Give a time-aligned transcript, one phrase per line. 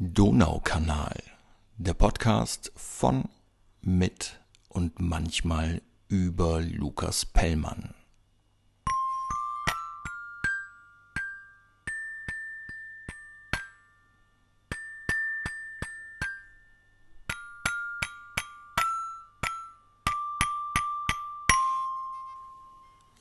[0.00, 1.22] Donaukanal,
[1.76, 3.28] der Podcast von,
[3.80, 7.94] mit und manchmal über Lukas Pellmann.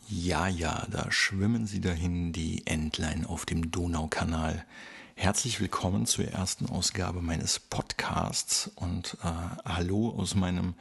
[0.07, 4.65] Ja, ja, da schwimmen sie dahin, die Entlein auf dem Donaukanal.
[5.15, 9.27] Herzlich willkommen zur ersten Ausgabe meines Podcasts und äh,
[9.63, 10.73] hallo aus meinem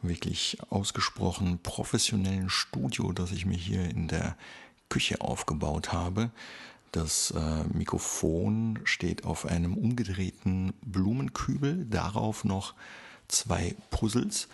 [0.00, 4.36] wirklich ausgesprochen professionellen Studio, das ich mir hier in der
[4.88, 6.30] Küche aufgebaut habe.
[6.92, 12.74] Das äh, Mikrofon steht auf einem umgedrehten Blumenkübel, darauf noch
[13.28, 14.48] zwei Puzzles.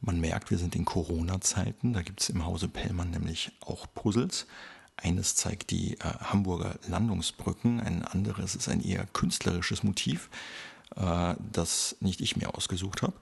[0.00, 4.46] Man merkt, wir sind in Corona-Zeiten, da gibt es im Hause Pellmann nämlich auch Puzzles.
[4.96, 10.30] Eines zeigt die äh, Hamburger Landungsbrücken, ein anderes ist ein eher künstlerisches Motiv,
[10.96, 13.14] äh, das nicht ich mir ausgesucht habe.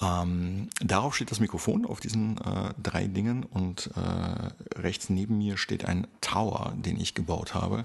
[0.00, 5.58] Ähm, darauf steht das Mikrofon auf diesen äh, drei Dingen und äh, rechts neben mir
[5.58, 7.84] steht ein Tower, den ich gebaut habe,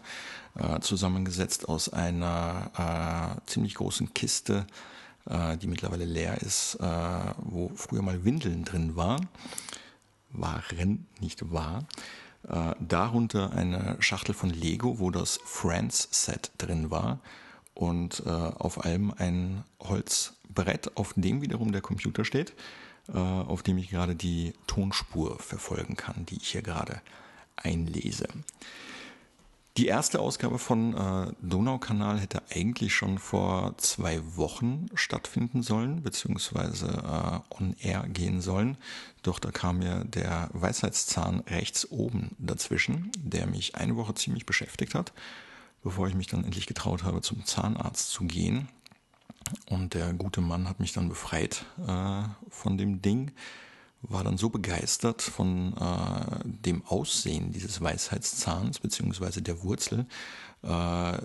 [0.55, 4.67] äh, zusammengesetzt aus einer äh, ziemlich großen Kiste,
[5.59, 9.27] die mittlerweile leer ist, wo früher mal Windeln drin waren.
[10.29, 11.87] Waren, nicht wahr?
[12.47, 17.19] Äh, darunter eine Schachtel von Lego, wo das Friends-Set drin war
[17.73, 22.53] und äh, auf allem ein Holzbrett, auf dem wiederum der Computer steht,
[23.07, 27.01] äh, auf dem ich gerade die Tonspur verfolgen kann, die ich hier gerade
[27.55, 28.27] einlese.
[29.77, 36.87] Die erste Ausgabe von äh, Donaukanal hätte eigentlich schon vor zwei Wochen stattfinden sollen, beziehungsweise
[36.87, 38.77] äh, on air gehen sollen.
[39.21, 44.95] Doch da kam mir der Weisheitszahn rechts oben dazwischen, der mich eine Woche ziemlich beschäftigt
[44.95, 45.11] hat,
[45.83, 48.69] bevor ich mich dann endlich getraut habe, zum Zahnarzt zu gehen.
[49.69, 53.33] Und der gute Mann hat mich dann befreit äh, von dem Ding
[54.09, 60.05] war dann so begeistert von äh, dem Aussehen dieses Weisheitszahns beziehungsweise der Wurzel,
[60.63, 60.67] äh,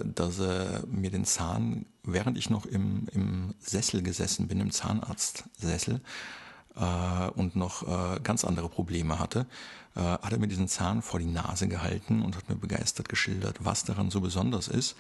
[0.04, 6.00] dass er mir den Zahn, während ich noch im, im Sessel gesessen bin, im Zahnarztsessel,
[6.76, 9.46] äh, und noch äh, ganz andere Probleme hatte,
[9.96, 13.64] äh, hat er mir diesen Zahn vor die Nase gehalten und hat mir begeistert geschildert,
[13.64, 14.96] was daran so besonders ist.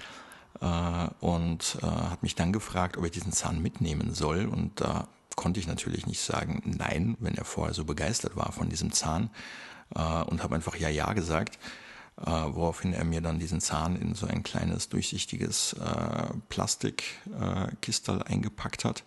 [0.60, 4.46] Äh, und äh, hat mich dann gefragt, ob ich diesen Zahn mitnehmen soll.
[4.46, 5.08] Und da
[5.40, 9.30] konnte ich natürlich nicht sagen nein, wenn er vorher so begeistert war von diesem Zahn
[9.94, 11.58] äh, und habe einfach ja ja gesagt,
[12.18, 18.84] äh, woraufhin er mir dann diesen Zahn in so ein kleines durchsichtiges äh, Plastikkistel eingepackt
[18.84, 19.02] hat.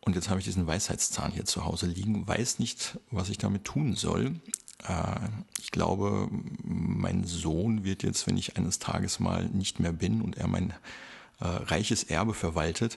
[0.00, 3.64] Und jetzt habe ich diesen Weisheitszahn hier zu Hause liegen, weiß nicht, was ich damit
[3.64, 4.36] tun soll.
[4.86, 5.16] Äh,
[5.60, 6.28] ich glaube,
[6.62, 10.70] mein Sohn wird jetzt, wenn ich eines Tages mal nicht mehr bin und er mein
[11.40, 12.96] äh, reiches Erbe verwaltet,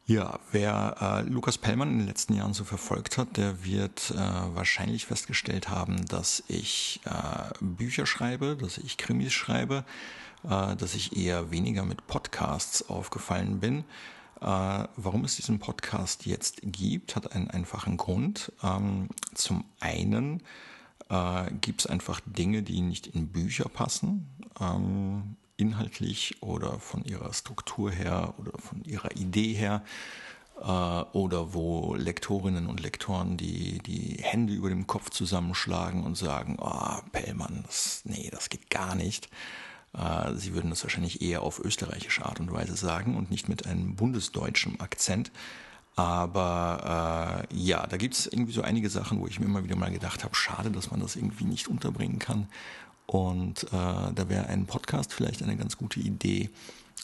[0.06, 4.18] Ja, wer äh, Lukas Pellmann in den letzten Jahren so verfolgt hat, der wird äh,
[4.54, 9.86] wahrscheinlich festgestellt haben, dass ich äh, Bücher schreibe, dass ich Krimis schreibe,
[10.44, 13.86] äh, dass ich eher weniger mit Podcasts aufgefallen bin.
[14.42, 18.52] Äh, warum es diesen Podcast jetzt gibt, hat einen einfachen Grund.
[18.62, 20.44] Ähm, zum einen
[21.08, 24.28] äh, gibt es einfach Dinge, die nicht in Bücher passen.
[24.60, 29.84] Ähm, inhaltlich oder von ihrer Struktur her oder von ihrer Idee her
[30.60, 36.58] äh, oder wo Lektorinnen und Lektoren die, die Hände über dem Kopf zusammenschlagen und sagen,
[36.60, 39.30] oh, Pellmann, das, nee, das geht gar nicht.
[39.94, 43.66] Äh, sie würden das wahrscheinlich eher auf österreichische Art und Weise sagen und nicht mit
[43.66, 45.32] einem bundesdeutschen Akzent.
[45.96, 49.76] Aber äh, ja, da gibt es irgendwie so einige Sachen, wo ich mir immer wieder
[49.76, 52.48] mal gedacht habe, schade, dass man das irgendwie nicht unterbringen kann.
[53.06, 56.50] Und äh, da wäre ein Podcast vielleicht eine ganz gute Idee,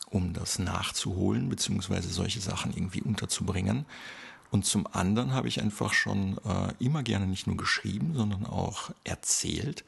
[0.10, 3.86] um das nachzuholen, beziehungsweise solche Sachen irgendwie unterzubringen.
[4.52, 8.92] Und zum anderen habe ich einfach schon äh, immer gerne nicht nur geschrieben, sondern auch
[9.04, 9.84] erzählt,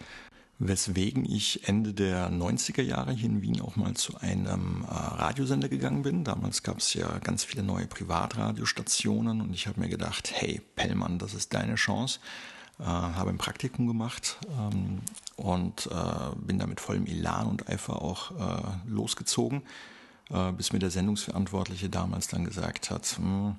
[0.60, 5.70] weswegen ich Ende der 90er Jahre hier in Wien auch mal zu einem äh, Radiosender
[5.70, 6.24] gegangen bin.
[6.24, 11.18] Damals gab es ja ganz viele neue Privatradiostationen und ich habe mir gedacht, hey Pellmann,
[11.18, 12.20] das ist deine Chance.
[12.82, 15.02] Äh, habe ein Praktikum gemacht ähm,
[15.36, 19.62] und äh, bin da mit vollem Elan und Eifer auch äh, losgezogen,
[20.32, 23.56] äh, bis mir der Sendungsverantwortliche damals dann gesagt hat, hm,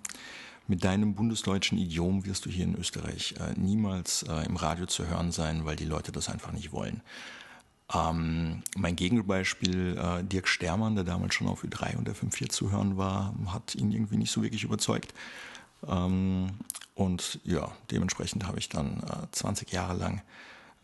[0.67, 5.31] mit deinem bundesdeutschen Idiom wirst du hier in Österreich äh, niemals im Radio zu hören
[5.33, 7.01] sein, weil die Leute das einfach nicht wollen.
[7.95, 12.97] Ähm, mein Gegenbeispiel, äh, Dirk Stermann, der damals schon auf Ü3 und FM4 zu hören
[12.97, 15.15] war, hat ihn irgendwie nicht so wirklich überzeugt.
[15.87, 16.50] Ähm,
[16.94, 19.02] und ja, dementsprechend habe ich dann
[19.32, 20.23] 20 äh, Jahre lang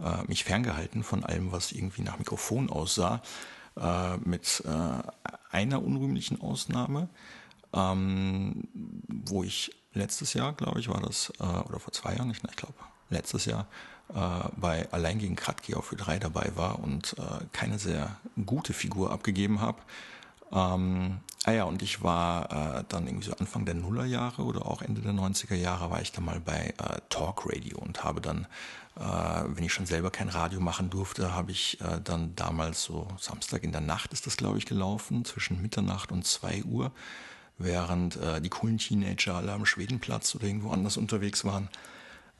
[0.00, 3.22] äh, mich ferngehalten von allem, was irgendwie nach Mikrofon aussah,
[3.76, 4.62] äh, mit
[5.50, 7.08] einer unrühmlichen Ausnahme
[7.74, 8.66] ähm,
[9.06, 12.74] wo ich letztes Jahr, glaube ich, war das, oder vor zwei Jahren, ich, ich glaube,
[13.10, 13.66] letztes Jahr
[14.56, 17.14] bei Allein gegen Kratki auf Ö3 dabei war und
[17.52, 18.16] keine sehr
[18.46, 19.82] gute Figur abgegeben habe.
[20.52, 24.82] Ähm, ah ja, und ich war äh, dann irgendwie so Anfang der Nullerjahre oder auch
[24.82, 28.46] Ende der 90er Jahre war ich dann mal bei äh, Talk Radio und habe dann,
[28.96, 33.08] äh, wenn ich schon selber kein Radio machen durfte, habe ich äh, dann damals so
[33.18, 36.92] Samstag in der Nacht ist das, glaube ich, gelaufen, zwischen Mitternacht und 2 Uhr
[37.58, 41.68] während äh, die coolen Teenager alle am Schwedenplatz oder irgendwo anders unterwegs waren,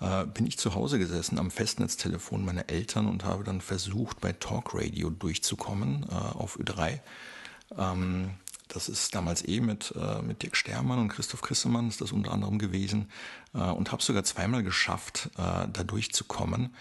[0.00, 4.32] äh, bin ich zu Hause gesessen am Festnetztelefon meiner Eltern und habe dann versucht, bei
[4.32, 7.00] Talk Radio durchzukommen äh, auf Ö3.
[7.76, 8.30] Ähm,
[8.68, 12.32] das ist damals eh mit, äh, mit Dirk Stermann und Christoph Christemann ist das unter
[12.32, 13.10] anderem gewesen
[13.54, 16.74] äh, und habe sogar zweimal geschafft, äh, da durchzukommen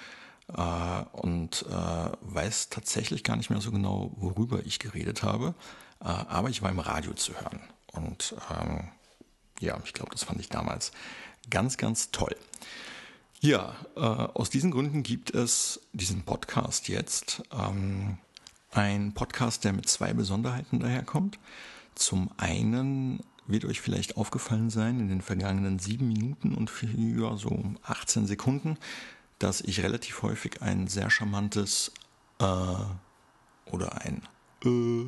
[1.11, 5.53] und weiß tatsächlich gar nicht mehr so genau, worüber ich geredet habe,
[5.99, 7.59] aber ich war im Radio zu hören.
[7.91, 8.87] Und ähm,
[9.59, 10.93] ja, ich glaube, das fand ich damals
[11.49, 12.33] ganz, ganz toll.
[13.39, 17.43] Ja, äh, aus diesen Gründen gibt es diesen Podcast jetzt.
[17.51, 18.17] Ähm,
[18.71, 21.39] ein Podcast, der mit zwei Besonderheiten daherkommt.
[21.95, 27.75] Zum einen wird euch vielleicht aufgefallen sein in den vergangenen sieben Minuten und für so
[27.83, 28.77] 18 Sekunden,
[29.39, 31.91] dass ich relativ häufig ein sehr charmantes
[32.39, 32.45] äh,
[33.65, 34.21] oder ein
[34.63, 35.05] äh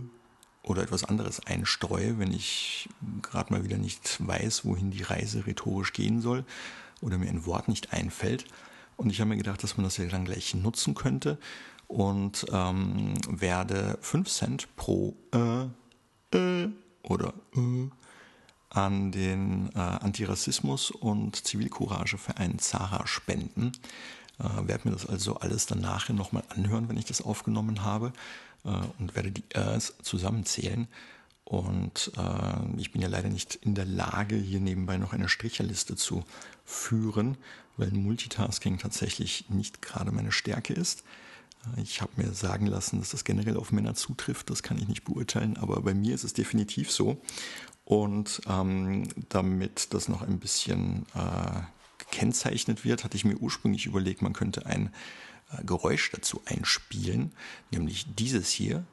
[0.63, 2.89] oder etwas anderes einstreue, wenn ich
[3.21, 6.45] gerade mal wieder nicht weiß, wohin die Reise rhetorisch gehen soll
[7.01, 8.45] oder mir ein Wort nicht einfällt.
[8.97, 11.39] Und ich habe mir gedacht, dass man das ja dann gleich nutzen könnte
[11.89, 16.69] und ähm, werde 5 Cent pro äh, äh,
[17.03, 17.89] oder äh
[18.69, 23.71] an den äh, Antirassismus- und Zivilcourageverein Zara spenden.
[24.37, 28.13] Äh, werde mir das also alles dann nachher nochmal anhören, wenn ich das aufgenommen habe
[28.63, 28.69] äh,
[28.99, 30.87] und werde die Rs zusammenzählen.
[31.43, 35.95] Und äh, ich bin ja leider nicht in der Lage, hier nebenbei noch eine Stricherliste
[35.95, 36.23] zu
[36.63, 37.37] führen,
[37.75, 41.03] weil Multitasking tatsächlich nicht gerade meine Stärke ist.
[41.77, 44.49] Ich habe mir sagen lassen, dass das generell auf Männer zutrifft.
[44.49, 47.21] Das kann ich nicht beurteilen, aber bei mir ist es definitiv so.
[47.83, 51.61] Und ähm, damit das noch ein bisschen äh,
[51.97, 54.93] gekennzeichnet wird, hatte ich mir ursprünglich überlegt, man könnte ein
[55.51, 57.33] äh, Geräusch dazu einspielen,
[57.71, 58.85] nämlich dieses hier.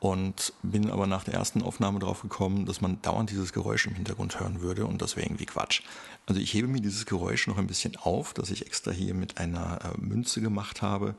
[0.00, 3.94] Und bin aber nach der ersten Aufnahme drauf gekommen, dass man dauernd dieses Geräusch im
[3.94, 5.82] Hintergrund hören würde und das wäre irgendwie Quatsch.
[6.26, 9.38] Also ich hebe mir dieses Geräusch noch ein bisschen auf, das ich extra hier mit
[9.38, 11.16] einer äh, Münze gemacht habe,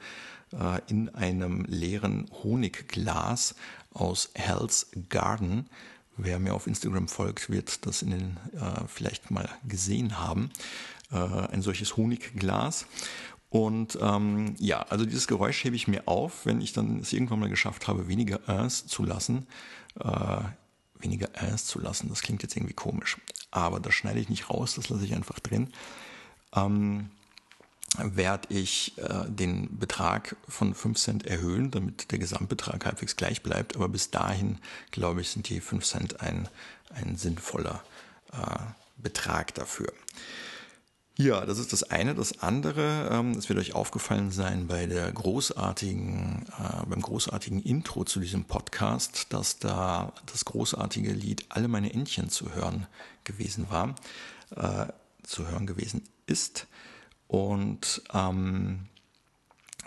[0.54, 3.56] äh, in einem leeren Honigglas
[3.94, 5.66] aus Hell's Garden.
[6.16, 10.52] Wer mir auf Instagram folgt, wird das in den äh, vielleicht mal gesehen haben
[11.12, 12.86] äh, ein solches Honigglas.
[13.50, 17.40] Und ähm, ja, also dieses Geräusch hebe ich mir auf, wenn ich dann es irgendwann
[17.40, 19.48] mal geschafft habe, weniger Rs zu lassen.
[20.00, 20.42] Äh,
[21.00, 23.18] weniger Rs zu lassen, das klingt jetzt irgendwie komisch.
[23.52, 25.70] Aber das schneide ich nicht raus, das lasse ich einfach drin.
[26.56, 27.10] Ähm,
[27.98, 33.76] werde ich äh, den Betrag von 5 Cent erhöhen, damit der Gesamtbetrag halbwegs gleich bleibt.
[33.76, 34.60] Aber bis dahin,
[34.92, 36.48] glaube ich, sind die 5 Cent ein,
[36.94, 37.84] ein sinnvoller
[38.32, 38.60] äh,
[38.98, 39.92] Betrag dafür.
[41.22, 42.16] Ja, das ist das eine.
[42.16, 48.22] Das andere, ähm, wird euch aufgefallen sein bei der großartigen, äh, beim großartigen Intro zu
[48.22, 52.88] diesem Podcast, dass da das großartige Lied Alle meine Entchen zu hören
[53.26, 53.96] gewesen war,
[54.56, 56.68] äh, zu hören gewesen ist.
[57.28, 58.88] Und ähm,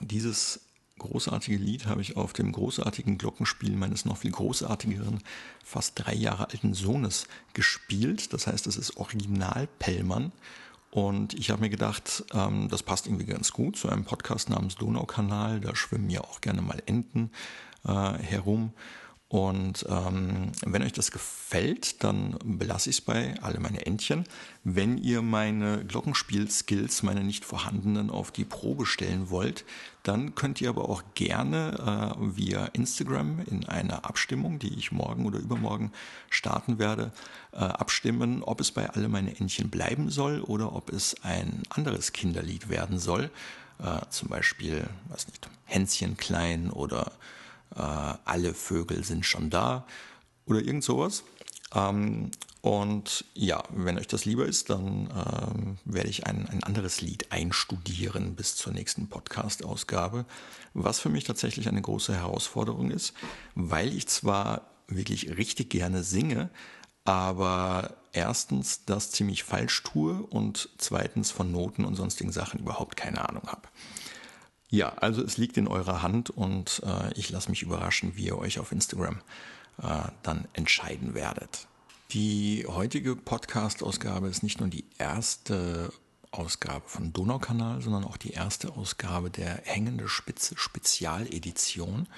[0.02, 0.60] dieses
[0.98, 5.22] großartige Lied habe ich auf dem großartigen Glockenspiel meines noch viel großartigeren,
[5.64, 8.34] fast drei Jahre alten Sohnes gespielt.
[8.34, 10.30] Das heißt, es ist Original Pellmann
[10.92, 14.74] und ich habe mir gedacht, ähm, das passt irgendwie ganz gut zu einem Podcast namens
[14.74, 15.58] Donaukanal.
[15.58, 17.30] Da schwimmen ja auch gerne mal Enten
[17.86, 18.74] äh, herum.
[19.26, 24.24] Und ähm, wenn euch das gefällt, dann belasse ich es bei alle meine Entchen.
[24.64, 29.64] Wenn ihr meine Glockenspiel-Skills, meine nicht vorhandenen, auf die Probe stellen wollt,
[30.02, 35.26] dann könnt ihr aber auch gerne äh, via Instagram in einer Abstimmung, die ich morgen
[35.26, 35.92] oder übermorgen
[36.28, 37.12] starten werde,
[37.52, 42.12] äh, abstimmen, ob es bei alle meine Entchen bleiben soll oder ob es ein anderes
[42.12, 43.30] Kinderlied werden soll.
[43.78, 47.12] Äh, zum Beispiel, weiß nicht, Hänschen klein oder
[47.76, 49.86] äh, alle Vögel sind schon da
[50.46, 51.22] oder irgend sowas.
[51.74, 57.00] Ähm, und ja, wenn euch das lieber ist, dann ähm, werde ich ein, ein anderes
[57.00, 60.24] Lied einstudieren bis zur nächsten Podcast-Ausgabe,
[60.72, 63.14] was für mich tatsächlich eine große Herausforderung ist,
[63.56, 66.50] weil ich zwar wirklich richtig gerne singe,
[67.04, 73.28] aber erstens das ziemlich falsch tue und zweitens von Noten und sonstigen Sachen überhaupt keine
[73.28, 73.68] Ahnung habe.
[74.68, 78.38] Ja, also es liegt in eurer Hand und äh, ich lasse mich überraschen, wie ihr
[78.38, 79.20] euch auf Instagram
[80.22, 81.66] dann entscheiden werdet.
[82.12, 85.92] Die heutige Podcast-Ausgabe ist nicht nur die erste
[86.30, 92.08] Ausgabe von Donaukanal, sondern auch die erste Ausgabe der Hängende Spitze Spezialedition.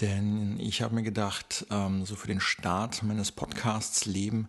[0.00, 4.48] Denn ich habe mir gedacht, ähm, so für den Start meines Podcasts Leben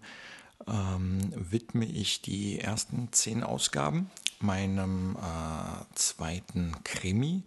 [0.67, 4.09] ähm, widme ich die ersten zehn Ausgaben
[4.39, 7.43] meinem äh, zweiten Krimi,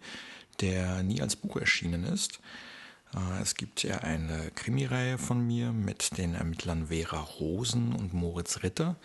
[0.61, 2.39] der nie als Buch erschienen ist.
[3.13, 8.63] Äh, es gibt ja eine Krimireihe von mir mit den Ermittlern Vera Rosen und Moritz
[8.63, 8.95] Ritter.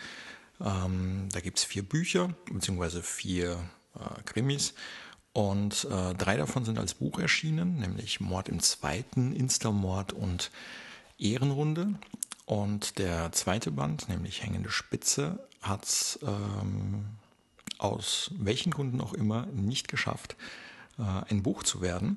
[0.60, 3.58] Ähm, da gibt es vier Bücher, beziehungsweise vier
[3.94, 4.74] äh, Krimis.
[5.32, 10.50] Und äh, drei davon sind als Buch erschienen, nämlich Mord im Zweiten, Instamord und
[11.18, 11.94] Ehrenrunde.
[12.46, 17.04] Und der zweite Band, nämlich Hängende Spitze, hat es ähm,
[17.78, 20.36] aus welchen Gründen auch immer nicht geschafft,
[20.98, 22.16] äh, ein Buch zu werden.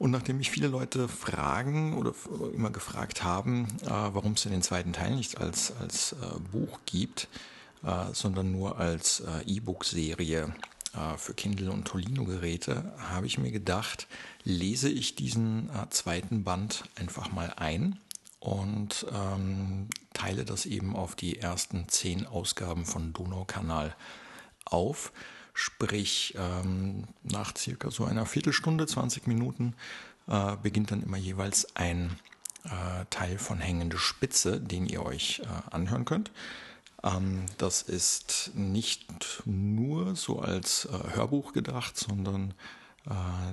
[0.00, 2.14] Und nachdem mich viele Leute fragen oder
[2.54, 7.28] immer gefragt haben, äh, warum es den zweiten Teil nicht als, als äh, Buch gibt,
[8.12, 10.52] sondern nur als E-Book-Serie
[11.16, 14.06] für Kindle und Tolino-Geräte, habe ich mir gedacht,
[14.44, 17.98] lese ich diesen zweiten Band einfach mal ein
[18.38, 23.96] und ähm, teile das eben auf die ersten zehn Ausgaben von Donaukanal
[24.66, 25.12] auf.
[25.62, 29.74] Sprich, ähm, nach circa so einer Viertelstunde, 20 Minuten,
[30.26, 32.18] äh, beginnt dann immer jeweils ein
[32.64, 36.30] äh, Teil von Hängende Spitze, den ihr euch äh, anhören könnt.
[37.04, 42.54] Ähm, das ist nicht nur so als äh, Hörbuch gedacht, sondern
[43.04, 43.12] äh,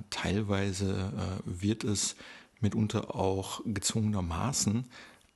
[0.10, 2.16] teilweise äh, wird es
[2.62, 4.86] mitunter auch gezwungenermaßen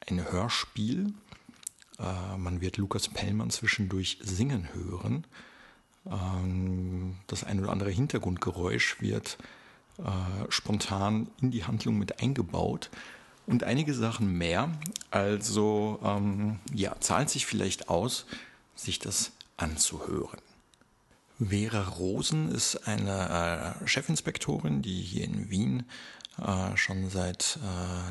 [0.08, 1.14] ein Hörspiel.
[2.00, 5.28] man wird Lukas Pellmann zwischendurch singen hören
[6.04, 9.38] das ein oder andere Hintergrundgeräusch wird
[10.00, 10.04] äh,
[10.50, 12.90] spontan in die Handlung mit eingebaut
[13.46, 14.72] und einige Sachen mehr.
[15.12, 18.26] Also ähm, ja, zahlt sich vielleicht aus,
[18.76, 20.40] sich das anzuhören.
[21.40, 25.84] Vera Rosen ist eine äh, Chefinspektorin, die hier in Wien
[26.40, 27.60] äh, schon seit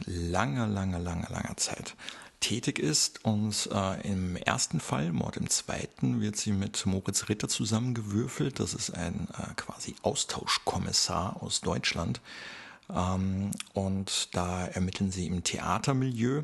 [0.06, 1.96] langer, langer, langer, langer Zeit
[2.40, 3.24] tätig ist.
[3.24, 8.58] Und äh, im ersten Fall, Mord im zweiten, wird sie mit Moritz Ritter zusammengewürfelt.
[8.58, 12.20] Das ist ein äh, quasi Austauschkommissar aus Deutschland.
[12.94, 16.42] Ähm, und da ermitteln sie im Theatermilieu.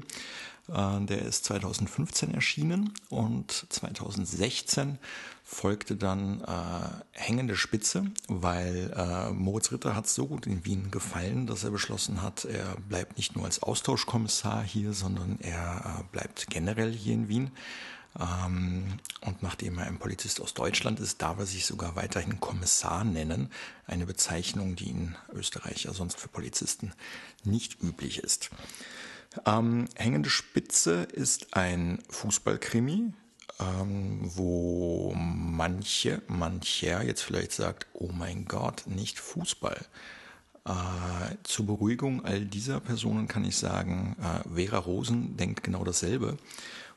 [0.68, 4.98] Äh, der ist 2015 erschienen und 2016
[5.44, 11.46] folgte dann äh, Hängende Spitze, weil äh, Moritz Ritter hat so gut in Wien gefallen,
[11.46, 16.48] dass er beschlossen hat, er bleibt nicht nur als Austauschkommissar hier, sondern er äh, bleibt
[16.48, 17.50] generell hier in Wien.
[18.18, 23.04] Ähm, und nachdem er ein Polizist aus Deutschland ist, darf er sich sogar weiterhin Kommissar
[23.04, 23.50] nennen,
[23.86, 26.92] eine Bezeichnung, die in Österreich ja sonst für Polizisten
[27.44, 28.50] nicht üblich ist.
[29.44, 33.12] Ähm, Hängende Spitze ist ein Fußballkrimi,
[33.60, 39.80] ähm, wo manche, mancher jetzt vielleicht sagt, oh mein Gott, nicht Fußball.
[40.64, 46.38] Äh, zur Beruhigung all dieser Personen kann ich sagen, äh, Vera Rosen denkt genau dasselbe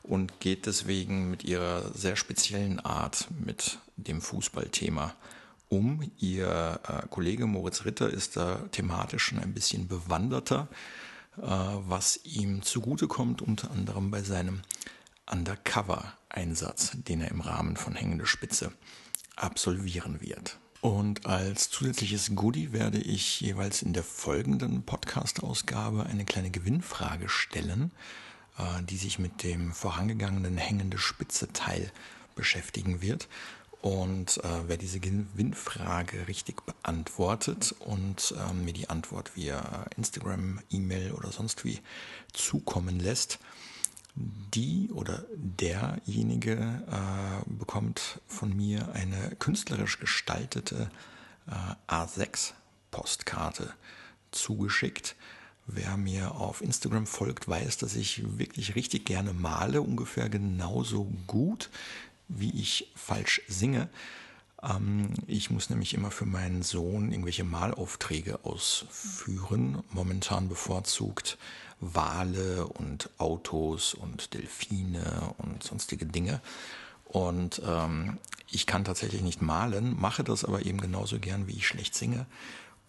[0.02, 5.14] und geht deswegen mit ihrer sehr speziellen Art mit dem Fußballthema
[5.68, 6.10] um.
[6.18, 10.68] Ihr äh, Kollege Moritz Ritter ist da thematisch schon ein bisschen bewanderter,
[11.36, 14.62] was ihm zugutekommt, unter anderem bei seinem
[15.30, 18.72] Undercover-Einsatz, den er im Rahmen von Hängende Spitze
[19.36, 20.58] absolvieren wird.
[20.80, 27.90] Und als zusätzliches Goodie werde ich jeweils in der folgenden Podcast-Ausgabe eine kleine Gewinnfrage stellen,
[28.58, 31.92] äh, die sich mit dem vorangegangenen Hängende Spitze Teil
[32.34, 33.28] beschäftigen wird.
[33.82, 41.12] Und äh, wer diese Gewinnfrage richtig beantwortet und äh, mir die Antwort via Instagram, E-Mail
[41.12, 41.80] oder sonst wie
[42.32, 43.38] zukommen lässt,
[44.14, 46.52] die oder derjenige
[46.90, 50.90] äh, bekommt von mir eine künstlerisch gestaltete
[51.46, 53.72] äh, A6-Postkarte
[54.30, 55.16] zugeschickt.
[55.66, 61.70] Wer mir auf Instagram folgt, weiß, dass ich wirklich richtig gerne male, ungefähr genauso gut,
[62.30, 63.88] wie ich falsch singe.
[64.62, 71.38] Ähm, ich muss nämlich immer für meinen Sohn irgendwelche Malaufträge ausführen, momentan bevorzugt
[71.80, 76.40] Wale und Autos und Delfine und sonstige Dinge.
[77.04, 78.18] Und ähm,
[78.50, 82.26] ich kann tatsächlich nicht malen, mache das aber eben genauso gern, wie ich schlecht singe.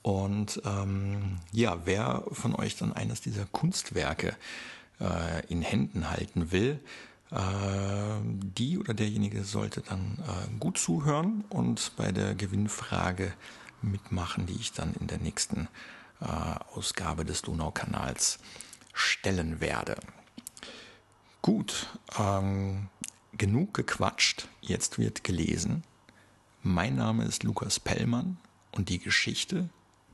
[0.02, 4.36] Und ähm, ja, wer von euch dann eines dieser Kunstwerke
[5.00, 6.80] äh, in Händen halten will,
[7.34, 13.34] die oder derjenige sollte dann äh, gut zuhören und bei der Gewinnfrage
[13.82, 15.70] mitmachen, die ich dann in der nächsten
[16.20, 18.40] äh, Ausgabe des Donaukanals
[18.94, 19.96] stellen werde.
[21.42, 21.88] Gut,
[22.20, 22.90] ähm,
[23.34, 25.84] genug gequatscht, jetzt wird gelesen.
[26.64, 28.38] Mein Name ist Lukas Pellmann
[28.72, 29.70] und die Geschichte,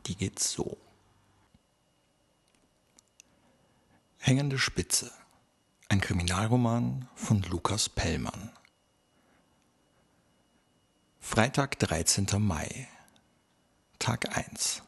[0.05, 0.77] die geht so.
[4.19, 5.11] Hängende Spitze.
[5.89, 8.51] Ein Kriminalroman von Lukas Pellmann.
[11.21, 12.27] Freitag, 13.
[12.39, 12.89] Mai.
[13.97, 14.83] Tag 1.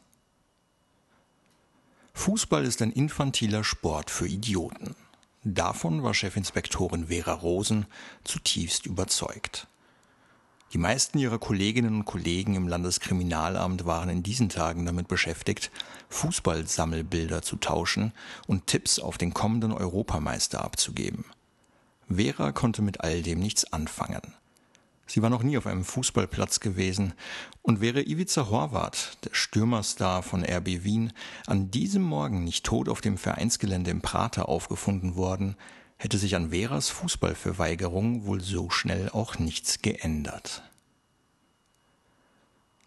[2.12, 4.94] Fußball ist ein infantiler Sport für Idioten.
[5.42, 7.86] Davon war Chefinspektorin Vera Rosen
[8.22, 9.68] zutiefst überzeugt.
[10.72, 15.72] Die meisten ihrer Kolleginnen und Kollegen im Landeskriminalamt waren in diesen Tagen damit beschäftigt,
[16.10, 18.12] Fußballsammelbilder zu tauschen
[18.46, 21.24] und Tipps auf den kommenden Europameister abzugeben.
[22.08, 24.34] Vera konnte mit all dem nichts anfangen.
[25.06, 27.14] Sie war noch nie auf einem Fußballplatz gewesen
[27.62, 31.12] und wäre Ivica Horvath, der Stürmerstar von RB Wien,
[31.48, 35.56] an diesem Morgen nicht tot auf dem Vereinsgelände im Prater aufgefunden worden,
[36.00, 40.62] hätte sich an Veras Fußballverweigerung wohl so schnell auch nichts geändert.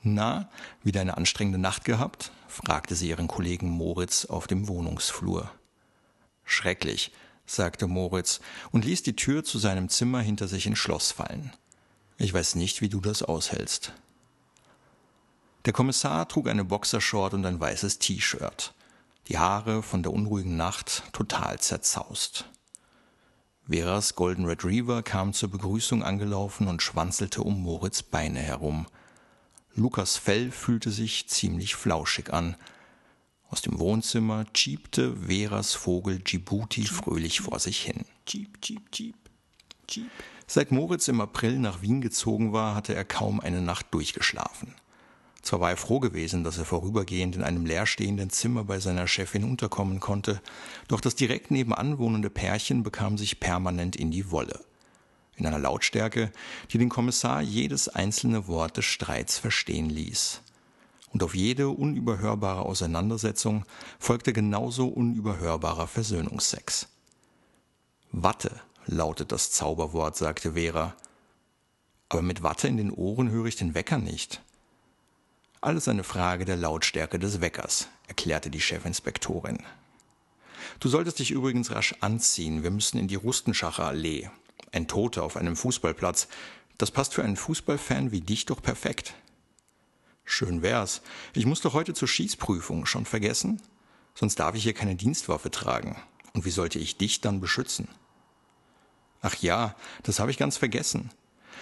[0.02, 0.50] Na,
[0.82, 2.32] wieder eine anstrengende Nacht gehabt?
[2.48, 5.52] fragte sie ihren Kollegen Moritz auf dem Wohnungsflur.
[6.44, 7.12] Schrecklich,
[7.46, 8.40] sagte Moritz
[8.72, 11.54] und ließ die Tür zu seinem Zimmer hinter sich ins Schloss fallen.
[12.18, 13.94] Ich weiß nicht, wie du das aushältst.
[15.66, 18.74] Der Kommissar trug eine Boxershort und ein weißes T-Shirt.
[19.28, 22.46] Die Haare von der unruhigen Nacht total zerzaust.
[23.68, 28.88] Veras Golden Retriever kam zur Begrüßung angelaufen und schwanzelte um Moritz Beine herum.
[29.74, 32.56] Lukas Fell fühlte sich ziemlich flauschig an.
[33.50, 38.06] Aus dem Wohnzimmer cheepte Veras Vogel Djibouti fröhlich vor sich hin.
[38.26, 39.16] Cheep, cheep, cheep.
[40.48, 44.76] Seit Moritz im April nach Wien gezogen war, hatte er kaum eine Nacht durchgeschlafen.
[45.44, 49.44] Zwar war er froh gewesen, dass er vorübergehend in einem leerstehenden Zimmer bei seiner Chefin
[49.44, 50.42] unterkommen konnte,
[50.88, 54.64] doch das direkt nebenan wohnende Pärchen bekam sich permanent in die Wolle.
[55.36, 56.32] In einer Lautstärke,
[56.72, 60.42] die den Kommissar jedes einzelne Wort des Streits verstehen ließ.
[61.12, 63.66] Und auf jede unüberhörbare Auseinandersetzung
[64.00, 66.88] folgte genauso unüberhörbarer Versöhnungsex.
[68.14, 70.96] Watte lautet das Zauberwort, sagte Vera.
[72.08, 74.42] Aber mit Watte in den Ohren höre ich den Wecker nicht.
[75.64, 79.64] Alles eine Frage der Lautstärke des Weckers, erklärte die Chefinspektorin.
[80.82, 82.64] Du solltest dich übrigens rasch anziehen.
[82.64, 84.30] Wir müssen in die Rustenschacher Allee.
[84.74, 86.28] Ein Toter auf einem Fußballplatz.
[86.78, 89.14] Das passt für einen Fußballfan wie dich doch perfekt.
[90.26, 91.02] Schön wär's.
[91.34, 92.86] Ich muss doch heute zur Schießprüfung.
[92.86, 93.62] Schon vergessen?
[94.16, 95.96] Sonst darf ich hier keine Dienstwaffe tragen.
[96.34, 97.88] Und wie sollte ich dich dann beschützen?
[99.22, 101.10] Ach ja, das habe ich ganz vergessen.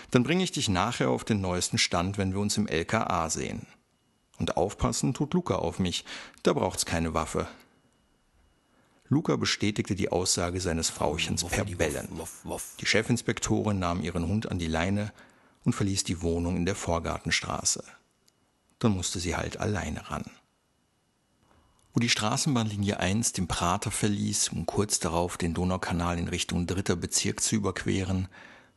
[0.09, 3.67] Dann bringe ich dich nachher auf den neuesten Stand, wenn wir uns im LKA sehen.
[4.37, 6.05] Und aufpassen tut Luca auf mich,
[6.43, 7.47] da braucht's keine Waffe.
[9.07, 12.07] Luca bestätigte die Aussage seines Frauchens per Bellen.
[12.79, 15.11] Die Chefinspektorin nahm ihren Hund an die Leine
[15.65, 17.83] und verließ die Wohnung in der Vorgartenstraße.
[18.79, 20.23] Dann musste sie halt alleine ran.
[21.93, 26.95] Wo die Straßenbahnlinie 1 den Prater verließ, um kurz darauf den Donaukanal in Richtung dritter
[26.95, 28.29] Bezirk zu überqueren,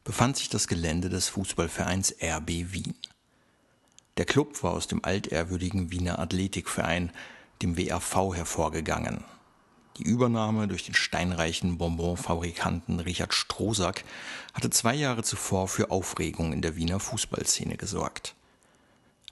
[0.02, 2.94] befand sich das Gelände des Fußballvereins RB Wien.
[4.16, 7.10] Der Club war aus dem altehrwürdigen Wiener Athletikverein,
[7.62, 9.24] dem WAV, hervorgegangen.
[9.98, 14.04] Die Übernahme durch den steinreichen Bonbonfabrikanten Richard Strohsack
[14.52, 18.34] hatte zwei Jahre zuvor für Aufregung in der Wiener Fußballszene gesorgt.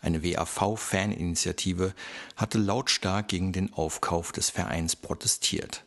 [0.01, 1.95] Eine WAV-Faninitiative
[2.37, 5.85] hatte lautstark gegen den Aufkauf des Vereins protestiert.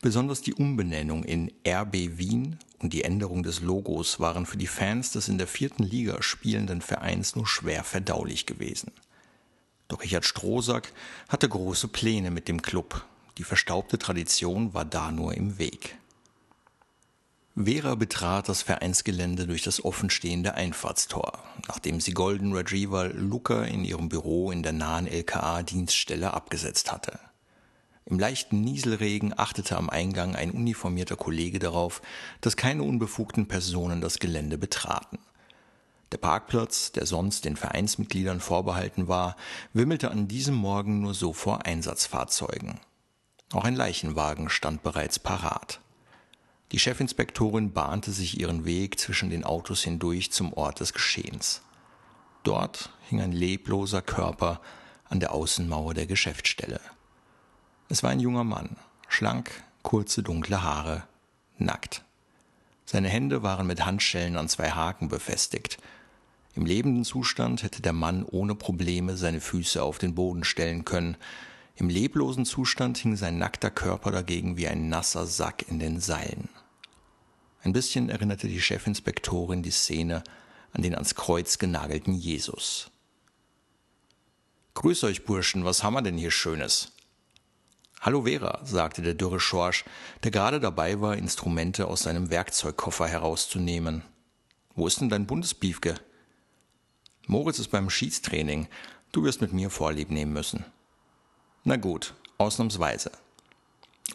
[0.00, 5.10] Besonders die Umbenennung in RB Wien und die Änderung des Logos waren für die Fans
[5.10, 8.92] des in der vierten Liga spielenden Vereins nur schwer verdaulich gewesen.
[9.88, 10.92] Doch Richard Strohsack
[11.30, 13.02] hatte große Pläne mit dem Club.
[13.38, 15.96] Die verstaubte Tradition war da nur im Weg.
[17.56, 24.10] Vera betrat das Vereinsgelände durch das offenstehende Einfahrtstor, nachdem sie Golden Retriever Luca in ihrem
[24.10, 27.18] Büro in der nahen LKA-Dienststelle abgesetzt hatte.
[28.06, 32.02] Im leichten Nieselregen achtete am Eingang ein uniformierter Kollege darauf,
[32.42, 35.18] dass keine unbefugten Personen das Gelände betraten.
[36.12, 39.36] Der Parkplatz, der sonst den Vereinsmitgliedern vorbehalten war,
[39.72, 42.78] wimmelte an diesem Morgen nur so vor Einsatzfahrzeugen.
[43.52, 45.80] Auch ein Leichenwagen stand bereits parat.
[46.72, 51.62] Die Chefinspektorin bahnte sich ihren Weg zwischen den Autos hindurch zum Ort des Geschehens.
[52.42, 54.60] Dort hing ein lebloser Körper
[55.08, 56.80] an der Außenmauer der Geschäftsstelle.
[57.94, 58.76] Es war ein junger Mann,
[59.06, 61.04] schlank, kurze dunkle Haare,
[61.58, 62.02] nackt.
[62.84, 65.78] Seine Hände waren mit Handschellen an zwei Haken befestigt.
[66.56, 71.16] Im lebenden Zustand hätte der Mann ohne Probleme seine Füße auf den Boden stellen können.
[71.76, 76.48] Im leblosen Zustand hing sein nackter Körper dagegen wie ein nasser Sack in den Seilen.
[77.62, 80.24] Ein bisschen erinnerte die Chefinspektorin die Szene
[80.72, 82.90] an den ans Kreuz genagelten Jesus.
[84.74, 86.90] Grüß euch, Burschen, was haben wir denn hier Schönes?
[88.04, 89.86] Hallo Vera, sagte der dürre Schorsch,
[90.22, 94.02] der gerade dabei war, Instrumente aus seinem Werkzeugkoffer herauszunehmen.
[94.74, 95.94] Wo ist denn dein Bundesbiefke?
[97.26, 98.68] Moritz ist beim Schießtraining.
[99.12, 100.66] Du wirst mit mir Vorlieb nehmen müssen.
[101.64, 103.10] Na gut, ausnahmsweise.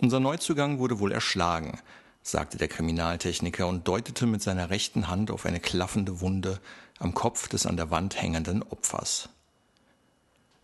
[0.01, 1.79] Unser Neuzugang wurde wohl erschlagen
[2.21, 6.59] sagte der Kriminaltechniker und deutete mit seiner rechten Hand auf eine klaffende Wunde
[6.99, 9.29] am Kopf des an der Wand hängenden Opfers.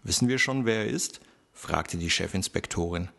[0.04, 1.22] Wissen wir schon, wer er ist?
[1.56, 3.10] Fragte die Chefinspektorin.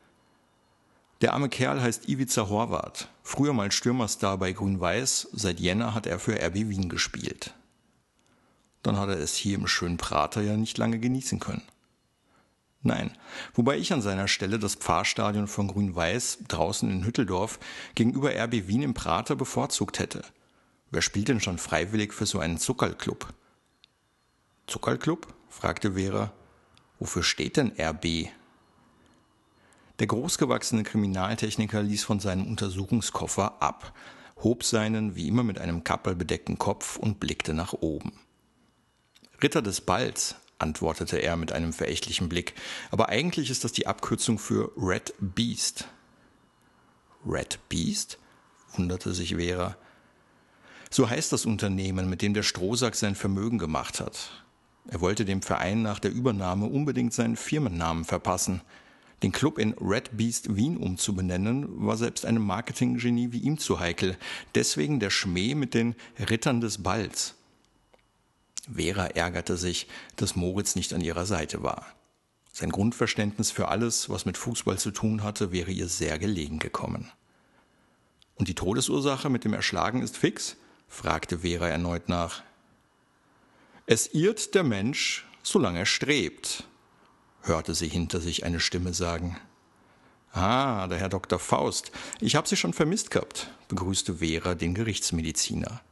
[1.22, 6.18] Der arme Kerl heißt Ivica Horvath, früher mal Stürmerstar bei Grün-Weiß, seit Jänner hat er
[6.18, 7.54] für RB Wien gespielt.
[8.82, 11.62] Dann hat er es hier im schönen Prater ja nicht lange genießen können.
[12.82, 13.10] Nein,
[13.54, 17.58] wobei ich an seiner Stelle das Pfarrstadion von Grün-Weiß draußen in Hütteldorf
[17.94, 20.22] gegenüber RB Wien im Prater bevorzugt hätte.
[20.90, 23.32] Wer spielt denn schon freiwillig für so einen Zuckerlclub?
[24.66, 25.26] Zuckerlclub?
[25.48, 26.32] fragte Vera.
[26.98, 28.28] Wofür steht denn RB?
[29.98, 33.94] Der großgewachsene Kriminaltechniker ließ von seinem Untersuchungskoffer ab,
[34.42, 38.12] hob seinen wie immer mit einem Kappel bedeckten Kopf und blickte nach oben.
[39.42, 42.54] Ritter des Balls, antwortete er mit einem verächtlichen Blick.
[42.90, 45.88] Aber eigentlich ist das die Abkürzung für Red Beast.
[47.26, 48.18] Red Beast?
[48.74, 49.76] wunderte sich Vera.
[50.90, 54.45] So heißt das Unternehmen, mit dem der Strohsack sein Vermögen gemacht hat.
[54.88, 58.62] Er wollte dem Verein nach der Übernahme unbedingt seinen Firmennamen verpassen.
[59.22, 64.16] Den Club in Red Beast Wien umzubenennen, war selbst einem Marketinggenie wie ihm zu heikel.
[64.54, 67.34] Deswegen der Schmäh mit den Rittern des Balls.
[68.72, 71.86] Vera ärgerte sich, dass Moritz nicht an ihrer Seite war.
[72.52, 77.10] Sein Grundverständnis für alles, was mit Fußball zu tun hatte, wäre ihr sehr gelegen gekommen.
[78.34, 80.56] Und die Todesursache mit dem Erschlagen ist fix?
[80.88, 82.42] fragte Vera erneut nach.
[83.88, 86.64] Es irrt der Mensch, solange er strebt,
[87.42, 89.38] hörte sie hinter sich eine Stimme sagen.
[90.32, 91.38] Ah, der Herr Dr.
[91.38, 91.92] Faust.
[92.20, 95.82] Ich habe Sie schon vermisst gehabt, begrüßte Vera den Gerichtsmediziner.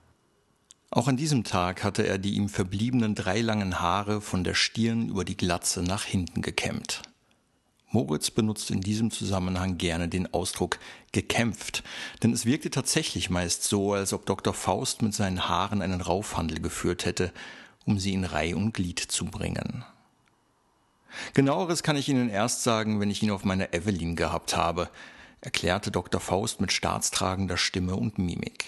[0.90, 5.08] Auch an diesem Tag hatte er die ihm verbliebenen drei langen Haare von der Stirn
[5.08, 7.02] über die Glatze nach hinten gekämmt.
[7.90, 10.80] Moritz benutzt in diesem Zusammenhang gerne den Ausdruck
[11.12, 11.84] gekämpft,
[12.24, 14.52] denn es wirkte tatsächlich meist so, als ob Dr.
[14.52, 17.32] Faust mit seinen Haaren einen Raufhandel geführt hätte,
[17.84, 19.84] um sie in Reih und Glied zu bringen.
[21.32, 24.88] Genaueres kann ich Ihnen erst sagen, wenn ich ihn auf meiner Evelyn gehabt habe,
[25.40, 26.20] erklärte Dr.
[26.20, 28.64] Faust mit staatstragender Stimme und Mimik.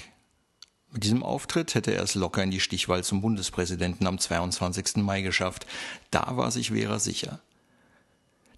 [0.93, 4.97] Mit diesem Auftritt hätte er es locker in die Stichwahl zum Bundespräsidenten am 22.
[4.97, 5.67] Mai geschafft.
[6.11, 7.41] Da war sich Vera sicher.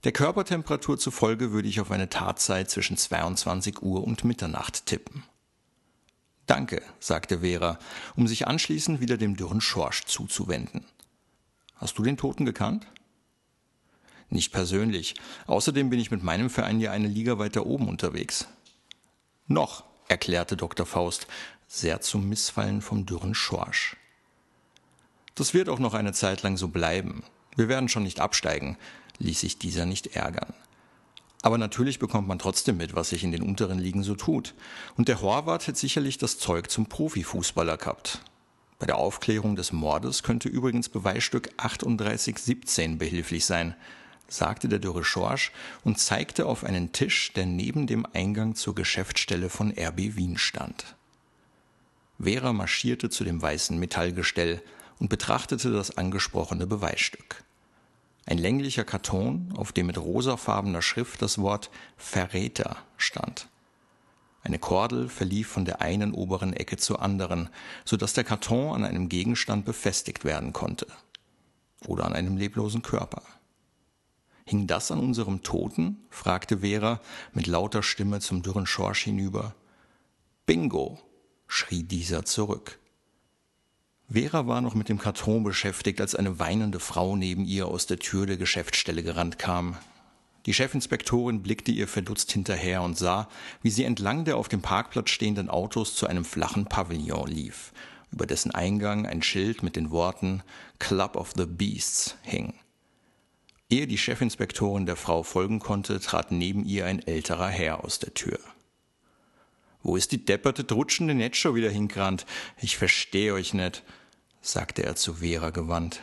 [0.04, 5.24] Der Körpertemperatur zufolge würde ich auf eine Tatzeit zwischen 22 Uhr und Mitternacht tippen.
[6.48, 7.78] Danke, sagte Vera,
[8.16, 10.86] um sich anschließend wieder dem dürren Schorsch zuzuwenden.
[11.76, 12.86] Hast du den Toten gekannt?
[14.30, 15.14] Nicht persönlich.
[15.46, 18.48] Außerdem bin ich mit meinem Verein ja eine Liga weiter oben unterwegs.
[19.46, 20.86] Noch, erklärte Dr.
[20.86, 21.26] Faust,
[21.66, 23.96] sehr zum Missfallen vom dürren Schorsch.
[25.34, 27.24] Das wird auch noch eine Zeit lang so bleiben.
[27.56, 28.78] Wir werden schon nicht absteigen,
[29.18, 30.54] ließ sich dieser nicht ärgern.
[31.42, 34.54] Aber natürlich bekommt man trotzdem mit, was sich in den unteren Ligen so tut.
[34.96, 38.22] Und der Horvath hätte sicherlich das Zeug zum Profifußballer gehabt.
[38.78, 43.74] Bei der Aufklärung des Mordes könnte übrigens Beweisstück 3817 behilflich sein.
[44.28, 45.52] sagte der dürre Schorsch
[45.84, 50.96] und zeigte auf einen Tisch, der neben dem Eingang zur Geschäftsstelle von RB Wien stand.
[52.20, 54.60] Vera marschierte zu dem weißen Metallgestell
[54.98, 57.42] und betrachtete das angesprochene Beweisstück.
[58.28, 63.48] Ein länglicher Karton, auf dem mit rosafarbener Schrift das Wort Verräter stand.
[64.42, 67.48] Eine Kordel verlief von der einen oberen Ecke zur anderen,
[67.86, 70.86] so dass der Karton an einem Gegenstand befestigt werden konnte.
[71.86, 73.22] Oder an einem leblosen Körper.
[74.44, 76.04] Hing das an unserem Toten?
[76.10, 77.00] fragte Vera
[77.32, 79.54] mit lauter Stimme zum dürren Schorsch hinüber.
[80.44, 80.98] Bingo,
[81.46, 82.78] schrie dieser zurück.
[84.10, 87.98] Vera war noch mit dem Karton beschäftigt, als eine weinende Frau neben ihr aus der
[87.98, 89.76] Tür der Geschäftsstelle gerannt kam.
[90.46, 93.28] Die Chefinspektorin blickte ihr verdutzt hinterher und sah,
[93.60, 97.72] wie sie entlang der auf dem Parkplatz stehenden Autos zu einem flachen Pavillon lief,
[98.10, 100.42] über dessen Eingang ein Schild mit den Worten
[100.78, 102.54] Club of the Beasts hing.
[103.68, 108.14] Ehe die Chefinspektorin der Frau folgen konnte, trat neben ihr ein älterer Herr aus der
[108.14, 108.38] Tür.
[109.82, 112.26] Wo ist die depperte Drutschende jetzt schon wieder hingerannt?
[112.60, 113.82] Ich verstehe euch nicht,
[114.40, 116.00] sagte er zu Vera gewandt.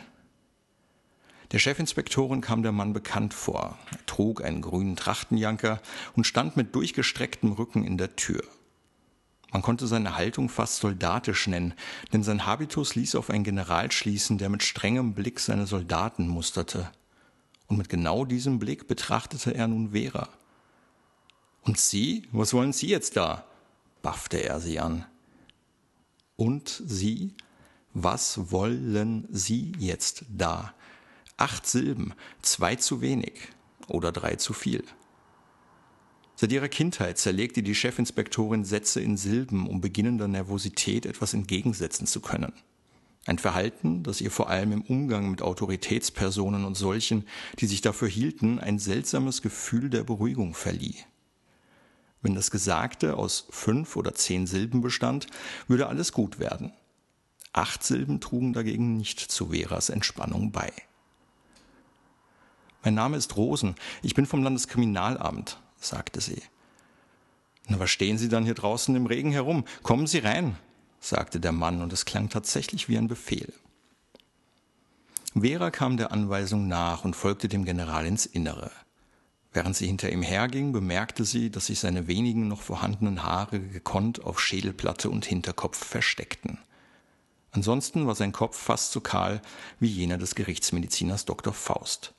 [1.52, 3.78] Der Chefinspektorin kam der Mann bekannt vor.
[3.92, 5.80] Er trug einen grünen Trachtenjanker
[6.16, 8.42] und stand mit durchgestrecktem Rücken in der Tür.
[9.52, 11.74] Man konnte seine Haltung fast soldatisch nennen,
[12.12, 16.90] denn sein Habitus ließ auf einen General schließen, der mit strengem Blick seine Soldaten musterte
[17.68, 20.28] und mit genau diesem Blick betrachtete er nun Vera.
[21.62, 22.28] Und Sie?
[22.32, 23.44] Was wollen Sie jetzt da?
[24.06, 25.04] Baffte er sie an.
[26.36, 27.34] Und Sie?
[27.92, 30.74] Was wollen Sie jetzt da?
[31.36, 33.32] Acht Silben, zwei zu wenig
[33.88, 34.84] oder drei zu viel.
[36.36, 42.20] Seit ihrer Kindheit zerlegte die Chefinspektorin Sätze in Silben, um beginnender Nervosität etwas entgegensetzen zu
[42.20, 42.52] können.
[43.24, 47.26] Ein Verhalten, das ihr vor allem im Umgang mit Autoritätspersonen und solchen,
[47.58, 50.94] die sich dafür hielten, ein seltsames Gefühl der Beruhigung verlieh.
[52.26, 55.28] Wenn das Gesagte aus fünf oder zehn Silben bestand,
[55.68, 56.72] würde alles gut werden.
[57.52, 60.72] Acht Silben trugen dagegen nicht zu Veras Entspannung bei.
[62.82, 66.42] Mein Name ist Rosen, ich bin vom Landeskriminalamt, sagte sie.
[67.68, 69.64] Na, was stehen Sie dann hier draußen im Regen herum?
[69.84, 70.56] Kommen Sie rein,
[70.98, 73.52] sagte der Mann, und es klang tatsächlich wie ein Befehl.
[75.40, 78.72] Vera kam der Anweisung nach und folgte dem General ins Innere.
[79.56, 84.22] Während sie hinter ihm herging, bemerkte sie, dass sich seine wenigen noch vorhandenen Haare gekonnt
[84.22, 86.58] auf Schädelplatte und Hinterkopf versteckten.
[87.52, 89.40] Ansonsten war sein Kopf fast so kahl
[89.80, 91.54] wie jener des Gerichtsmediziners Dr.
[91.54, 92.12] Faust.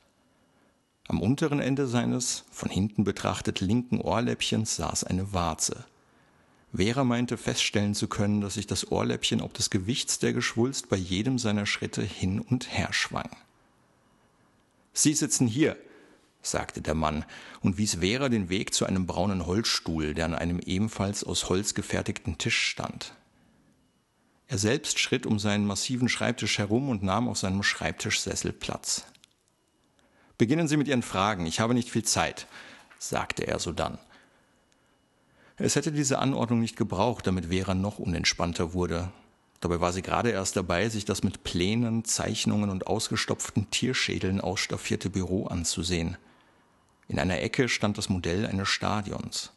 [1.07, 5.85] Am unteren Ende seines, von hinten betrachtet linken Ohrläppchens saß eine Warze.
[6.73, 10.97] Vera meinte feststellen zu können, dass sich das Ohrläppchen ob des Gewichts der Geschwulst bei
[10.97, 13.29] jedem seiner Schritte hin und her schwang.
[14.91, 15.77] Sie sitzen hier,
[16.41, 17.25] sagte der Mann
[17.61, 21.73] und wies Vera den Weg zu einem braunen Holzstuhl, der an einem ebenfalls aus Holz
[21.73, 23.13] gefertigten Tisch stand.
[24.47, 29.05] Er selbst schritt um seinen massiven Schreibtisch herum und nahm auf seinem Schreibtischsessel Platz.
[30.37, 32.47] Beginnen Sie mit Ihren Fragen, ich habe nicht viel Zeit,
[32.97, 33.97] sagte er sodann.
[35.57, 39.11] Es hätte diese Anordnung nicht gebraucht, damit Vera noch unentspannter wurde.
[39.59, 45.09] Dabei war sie gerade erst dabei, sich das mit Plänen, Zeichnungen und ausgestopften Tierschädeln ausstaffierte
[45.09, 46.17] Büro anzusehen.
[47.07, 49.51] In einer Ecke stand das Modell eines Stadions.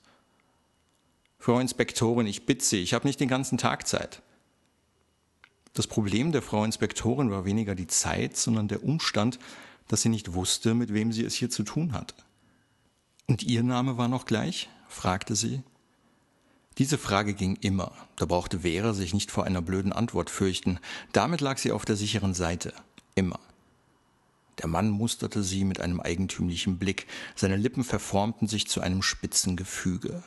[1.39, 4.23] Frau Inspektorin, ich bitte Sie, ich habe nicht den ganzen Tag Zeit.
[5.73, 9.39] Das Problem der Frau Inspektorin war weniger die Zeit, sondern der Umstand,
[9.89, 12.15] dass sie nicht wusste, mit wem sie es hier zu tun hatte.
[13.27, 14.69] Und Ihr Name war noch gleich?
[14.89, 15.63] fragte sie.
[16.79, 17.93] Diese Frage ging immer.
[18.17, 20.79] Da brauchte Vera sich nicht vor einer blöden Antwort fürchten.
[21.13, 22.73] Damit lag sie auf der sicheren Seite.
[23.15, 23.39] Immer.
[24.61, 27.07] Der Mann musterte sie mit einem eigentümlichen Blick.
[27.35, 30.23] Seine Lippen verformten sich zu einem spitzen Gefüge.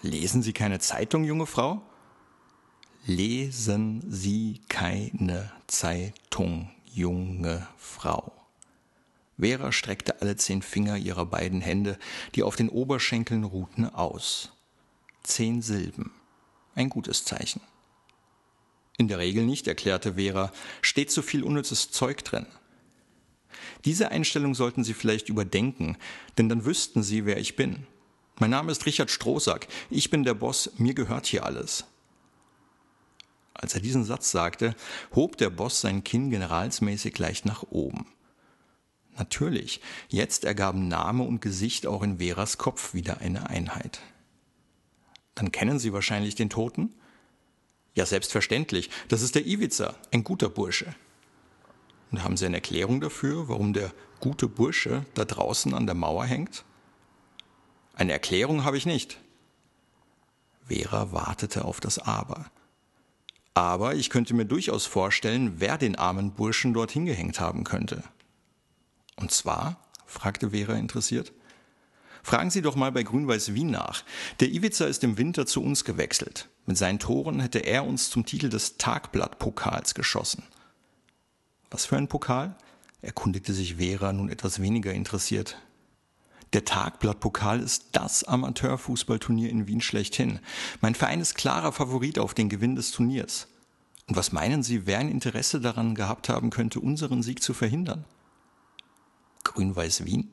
[0.00, 1.82] Lesen Sie keine Zeitung, junge Frau?
[3.04, 8.32] Lesen Sie keine Zeitung, junge Frau.
[9.38, 11.98] Vera streckte alle zehn Finger ihrer beiden Hände,
[12.34, 14.52] die auf den Oberschenkeln ruhten, aus
[15.22, 16.12] zehn Silben.
[16.74, 17.60] Ein gutes Zeichen.
[18.96, 22.46] In der Regel nicht, erklärte Vera, steht zu viel unnützes Zeug drin.
[23.84, 25.96] Diese Einstellung sollten Sie vielleicht überdenken,
[26.36, 27.86] denn dann wüssten Sie, wer ich bin.
[28.40, 31.84] Mein Name ist Richard Strohsack, ich bin der Boss, mir gehört hier alles.
[33.54, 34.76] Als er diesen Satz sagte,
[35.14, 38.06] hob der Boss sein Kinn generalsmäßig leicht nach oben.
[39.16, 44.00] Natürlich, jetzt ergaben Name und Gesicht auch in Veras Kopf wieder eine Einheit.
[45.34, 46.94] Dann kennen Sie wahrscheinlich den Toten?
[47.96, 48.90] Ja, selbstverständlich.
[49.08, 50.94] Das ist der Iwica, ein guter Bursche.
[52.10, 56.24] Und haben Sie eine Erklärung dafür, warum der gute Bursche da draußen an der Mauer
[56.24, 56.64] hängt?
[57.94, 59.18] Eine Erklärung habe ich nicht.
[60.66, 62.46] Vera wartete auf das Aber.
[63.54, 68.04] Aber ich könnte mir durchaus vorstellen, wer den armen Burschen dort hingehängt haben könnte.
[69.16, 69.82] Und zwar?
[70.06, 71.32] fragte Vera interessiert.
[72.22, 74.04] Fragen Sie doch mal bei Grün-Weiß Wien nach.
[74.40, 76.48] Der Iwica ist im Winter zu uns gewechselt.
[76.66, 80.42] Mit seinen Toren hätte er uns zum Titel des Tagblatt-Pokals geschossen.
[81.70, 82.56] Was für ein Pokal?
[83.00, 85.56] erkundigte sich Vera nun etwas weniger interessiert.
[86.54, 90.40] Der Tagblatt-Pokal ist das Amateurfußballturnier in Wien schlechthin.
[90.80, 93.48] Mein Verein ist klarer Favorit auf den Gewinn des Turniers.
[94.06, 98.06] Und was meinen Sie, wer ein Interesse daran gehabt haben könnte, unseren Sieg zu verhindern?
[99.44, 100.30] Grün-Weiß Wien?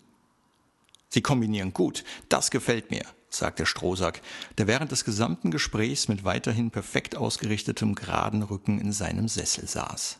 [1.09, 4.21] Sie kombinieren gut, das gefällt mir, sagte Strohsack,
[4.57, 10.19] der während des gesamten Gesprächs mit weiterhin perfekt ausgerichtetem geraden Rücken in seinem Sessel saß.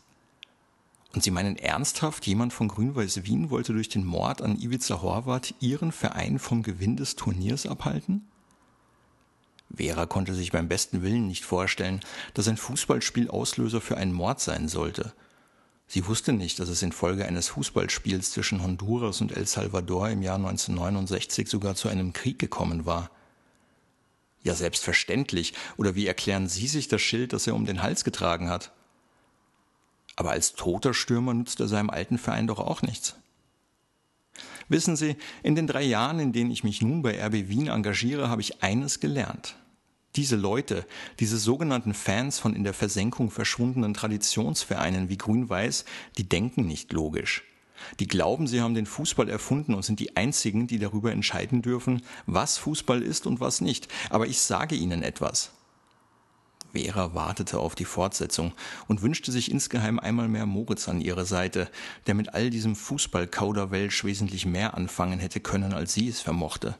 [1.14, 5.54] Und Sie meinen ernsthaft, jemand von Grün-Weiß Wien wollte durch den Mord an Ivica Horvath
[5.60, 8.28] Ihren Verein vom Gewinn des Turniers abhalten?
[9.74, 12.00] Vera konnte sich beim besten Willen nicht vorstellen,
[12.34, 15.12] dass ein Fußballspiel Auslöser für einen Mord sein sollte.
[15.88, 20.36] Sie wusste nicht, dass es infolge eines Fußballspiels zwischen Honduras und El Salvador im Jahr
[20.36, 23.10] 1969 sogar zu einem Krieg gekommen war.
[24.42, 25.54] Ja, selbstverständlich.
[25.76, 28.72] Oder wie erklären Sie sich das Schild, das er um den Hals getragen hat?
[30.16, 33.16] Aber als toter Stürmer nutzt er seinem alten Verein doch auch nichts.
[34.68, 38.28] Wissen Sie, in den drei Jahren, in denen ich mich nun bei RB Wien engagiere,
[38.28, 39.56] habe ich eines gelernt.
[40.16, 40.86] Diese Leute,
[41.20, 45.84] diese sogenannten Fans von in der Versenkung verschwundenen Traditionsvereinen wie Grün-Weiß,
[46.16, 47.44] die denken nicht logisch.
[48.00, 52.02] Die glauben, sie haben den Fußball erfunden und sind die einzigen, die darüber entscheiden dürfen,
[52.24, 53.88] was Fußball ist und was nicht.
[54.08, 55.52] Aber ich sage Ihnen etwas.
[56.76, 58.52] Vera wartete auf die Fortsetzung
[58.88, 61.68] und wünschte sich insgeheim einmal mehr Moritz an ihrer Seite,
[62.06, 66.76] der mit all diesem Fußballkauderwelsch wesentlich mehr anfangen hätte können, als sie es vermochte.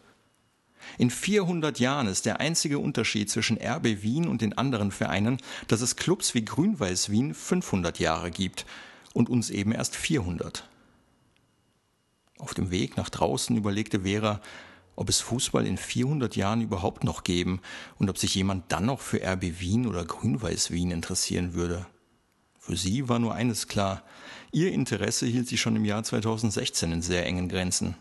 [0.98, 5.80] In 400 Jahren ist der einzige Unterschied zwischen RB Wien und den anderen Vereinen, dass
[5.80, 8.66] es Clubs wie Grün-Weiß Wien 500 Jahre gibt
[9.12, 10.68] und uns eben erst 400.
[12.38, 14.40] Auf dem Weg nach draußen überlegte Vera,
[14.96, 17.61] ob es Fußball in 400 Jahren überhaupt noch geben
[17.98, 21.87] und ob sich jemand dann noch für RB Wien oder Grün-Weiß Wien interessieren würde.
[22.59, 24.02] Für sie war nur eines klar,
[24.50, 27.94] ihr Interesse hielt sich schon im Jahr 2016 in sehr engen Grenzen.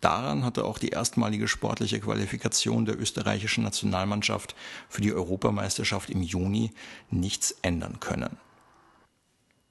[0.00, 4.54] Daran hatte auch die erstmalige sportliche Qualifikation der österreichischen Nationalmannschaft
[4.88, 6.72] für die Europameisterschaft im Juni
[7.10, 8.36] nichts ändern können.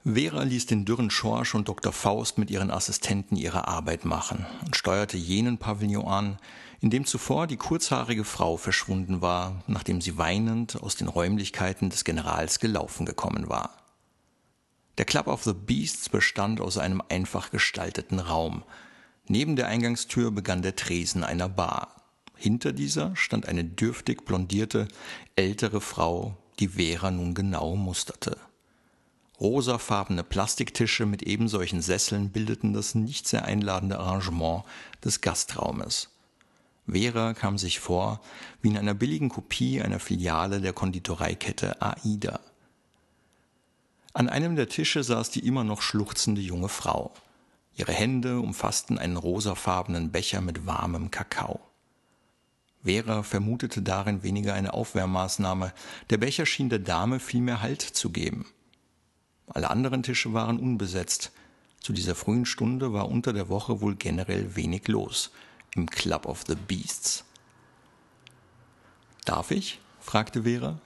[0.08, 1.92] Vera ließ den dürren Schorsch und Dr.
[1.92, 6.38] Faust mit ihren Assistenten ihre Arbeit machen und steuerte jenen Pavillon an,
[6.80, 12.04] in dem zuvor die kurzhaarige Frau verschwunden war, nachdem sie weinend aus den Räumlichkeiten des
[12.04, 13.78] Generals gelaufen gekommen war.
[15.00, 18.62] Der Club of the Beasts bestand aus einem einfach gestalteten Raum.
[19.28, 22.04] Neben der Eingangstür begann der Tresen einer Bar.
[22.36, 24.88] Hinter dieser stand eine dürftig blondierte,
[25.36, 28.38] ältere Frau, die Vera nun genau musterte.
[29.40, 34.64] Rosafarbene Plastiktische mit ebensolchen Sesseln bildeten das nicht sehr einladende Arrangement
[35.04, 36.10] des Gastraumes.
[36.88, 38.22] Vera kam sich vor
[38.62, 42.40] wie in einer billigen Kopie einer Filiale der Konditoreikette Aida.
[44.14, 47.12] An einem der Tische saß die immer noch schluchzende junge Frau.
[47.76, 51.60] Ihre Hände umfassten einen rosafarbenen Becher mit warmem Kakao.
[52.84, 55.74] Vera vermutete darin weniger eine Aufwärmmaßnahme,
[56.12, 58.46] der Becher schien der Dame vielmehr Halt zu geben.
[59.48, 61.32] Alle anderen Tische waren unbesetzt.
[61.80, 65.32] Zu dieser frühen Stunde war unter der Woche wohl generell wenig los
[65.76, 67.24] im Club of the Beasts.
[69.26, 69.80] Darf ich?
[70.00, 70.80] fragte Vera.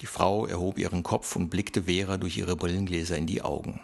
[0.00, 3.80] Die Frau erhob ihren Kopf und blickte Vera durch ihre Brillengläser in die Augen.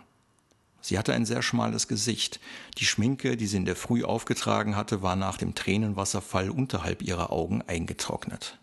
[0.80, 2.40] Sie hatte ein sehr schmales Gesicht.
[2.78, 7.30] Die Schminke, die sie in der Früh aufgetragen hatte, war nach dem Tränenwasserfall unterhalb ihrer
[7.30, 8.59] Augen eingetrocknet.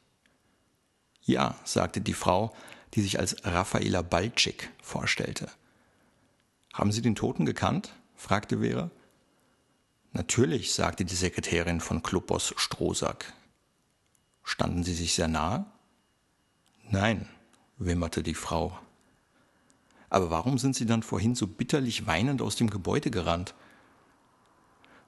[1.23, 2.53] Ja, sagte die Frau,
[2.93, 5.49] die sich als Raffaela Balczyk vorstellte.
[6.73, 7.93] Haben Sie den Toten gekannt?
[8.15, 8.89] fragte Vera.
[10.13, 13.33] Natürlich, sagte die Sekretärin von Clubboss Strohsack.
[14.43, 15.65] Standen Sie sich sehr nahe?
[16.89, 17.27] Nein,
[17.77, 18.77] wimmerte die Frau.
[20.09, 23.53] Aber warum sind Sie dann vorhin so bitterlich weinend aus dem Gebäude gerannt?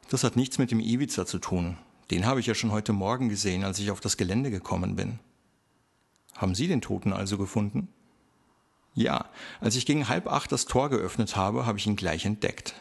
[0.10, 1.78] Das hat nichts mit dem Iwiza zu tun.
[2.12, 5.20] Den habe ich ja schon heute Morgen gesehen, als ich auf das Gelände gekommen bin.
[6.36, 7.90] Haben Sie den Toten also gefunden?
[8.94, 9.30] Ja,
[9.62, 12.74] als ich gegen halb acht das Tor geöffnet habe, habe ich ihn gleich entdeckt.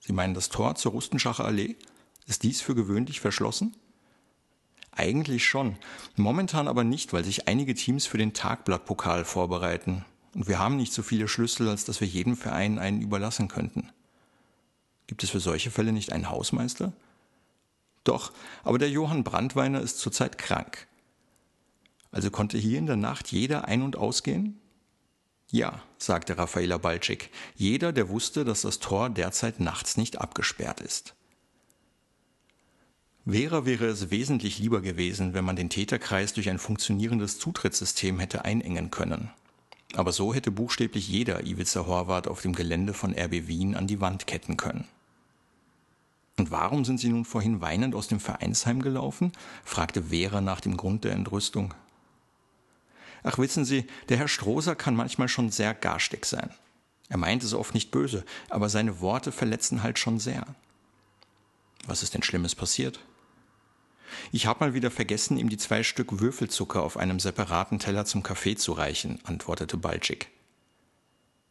[0.00, 1.76] Sie meinen das Tor zur Rustenschacher Allee?
[2.26, 3.76] Ist dies für gewöhnlich verschlossen?
[4.90, 5.76] Eigentlich schon,
[6.16, 10.04] momentan aber nicht, weil sich einige Teams für den Tagblattpokal vorbereiten.
[10.34, 13.90] Und wir haben nicht so viele Schlüssel, als dass wir jedem Verein einen überlassen könnten.
[15.06, 16.92] Gibt es für solche Fälle nicht einen Hausmeister?
[18.04, 18.32] Doch,
[18.64, 20.86] aber der Johann Brandweiner ist zurzeit krank.
[22.10, 24.60] Also konnte hier in der Nacht jeder ein- und ausgehen?
[25.50, 31.14] Ja, sagte Raffaela Balczyk, jeder, der wusste, dass das Tor derzeit nachts nicht abgesperrt ist.
[33.26, 38.44] Vera wäre es wesentlich lieber gewesen, wenn man den Täterkreis durch ein funktionierendes Zutrittssystem hätte
[38.44, 39.30] einengen können.
[39.94, 44.00] Aber so hätte buchstäblich jeder Ivica Horvath auf dem Gelände von RB Wien an die
[44.00, 44.86] Wand ketten können.
[46.38, 49.32] Und warum sind Sie nun vorhin weinend aus dem Vereinsheim gelaufen?
[49.64, 51.74] fragte Vera nach dem Grund der Entrüstung.
[53.22, 56.50] Ach, wissen Sie, der Herr Strohser kann manchmal schon sehr garstig sein.
[57.08, 60.46] Er meint es oft nicht böse, aber seine Worte verletzen halt schon sehr.
[61.86, 63.00] Was ist denn Schlimmes passiert?
[64.32, 68.22] Ich habe mal wieder vergessen, ihm die zwei Stück Würfelzucker auf einem separaten Teller zum
[68.22, 70.30] Kaffee zu reichen, antwortete Balczyk.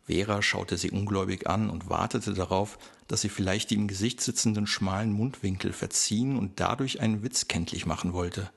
[0.05, 4.65] Vera schaute sie ungläubig an und wartete darauf, dass sie vielleicht die im Gesicht sitzenden
[4.65, 8.49] schmalen Mundwinkel verziehen und dadurch einen Witz kenntlich machen wollte.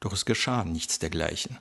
[0.00, 1.58] Doch es geschah nichts dergleichen.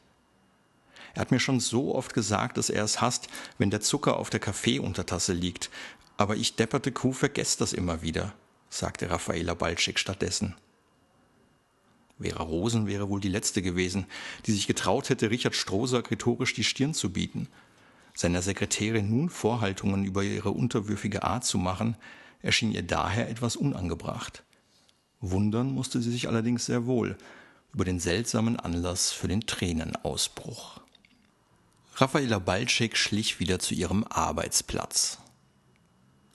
[1.19, 4.29] Er hat mir schon so oft gesagt, dass er es hasst, wenn der Zucker auf
[4.29, 5.69] der Kaffeeuntertasse liegt,
[6.15, 8.33] aber ich depperte Kuh vergesst das immer wieder,
[8.69, 10.55] sagte Raffaela Balczyk stattdessen.
[12.21, 14.05] Vera Rosen wäre wohl die letzte gewesen,
[14.45, 17.49] die sich getraut hätte, Richard Strohsack rhetorisch die Stirn zu bieten.
[18.15, 21.97] Seiner Sekretärin nun Vorhaltungen über ihre unterwürfige Art zu machen,
[22.41, 24.45] erschien ihr daher etwas unangebracht.
[25.19, 27.17] Wundern musste sie sich allerdings sehr wohl
[27.73, 30.79] über den seltsamen Anlass für den Tränenausbruch.
[32.01, 35.17] Raffaela Balczyk schlich wieder zu ihrem Arbeitsplatz.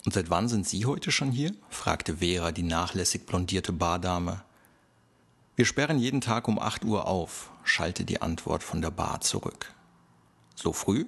[0.04, 1.54] Und seit wann sind Sie heute schon hier?
[1.70, 4.44] fragte Vera, die nachlässig blondierte Bardame.
[5.56, 9.72] Wir sperren jeden Tag um acht Uhr auf, schallte die Antwort von der Bar zurück.
[10.54, 11.06] So früh?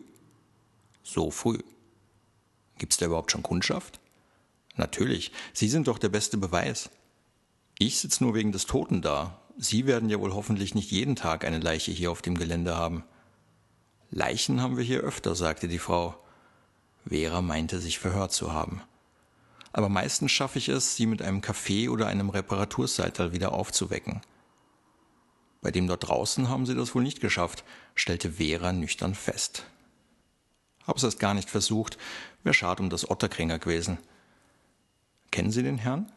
[1.03, 1.59] So früh.
[2.79, 4.01] Gibt's da überhaupt schon Kundschaft?
[4.77, 6.89] Natürlich, Sie sind doch der beste Beweis.
[7.79, 9.39] Ich sitze nur wegen des Toten da.
[9.59, 13.05] Sie werden ja wohl hoffentlich nicht jeden Tag eine Leiche hier auf dem Gelände haben.
[14.11, 16.15] Leichen haben wir hier öfter, sagte die Frau.
[17.09, 18.83] Vera meinte, sich verhört zu haben.
[19.73, 24.23] Aber meistens schaffe ich es, sie mit einem Kaffee oder einem Reparaturseital wieder aufzuwecken.
[25.61, 29.65] Bei dem dort draußen haben sie das wohl nicht geschafft, stellte Vera nüchtern fest.
[30.87, 31.99] Hab's erst gar nicht versucht,
[32.45, 33.99] wär schad um das Otterkringer gewesen.
[35.33, 36.11] Kennen Sie den Herrn?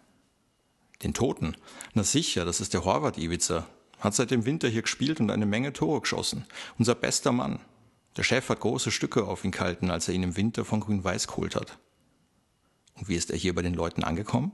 [1.04, 1.58] Den Toten?
[1.94, 3.68] Na sicher, das ist der Horvath Iwica.
[4.00, 6.46] Hat seit dem Winter hier gespielt und eine Menge Tore geschossen.
[6.78, 7.60] Unser bester Mann.
[8.18, 11.28] Der Chef hat große Stücke auf ihn gehalten, als er ihn im Winter von Grün-Weiß
[11.28, 11.78] geholt hat.
[12.96, 14.52] Und wie ist er hier bei den Leuten angekommen?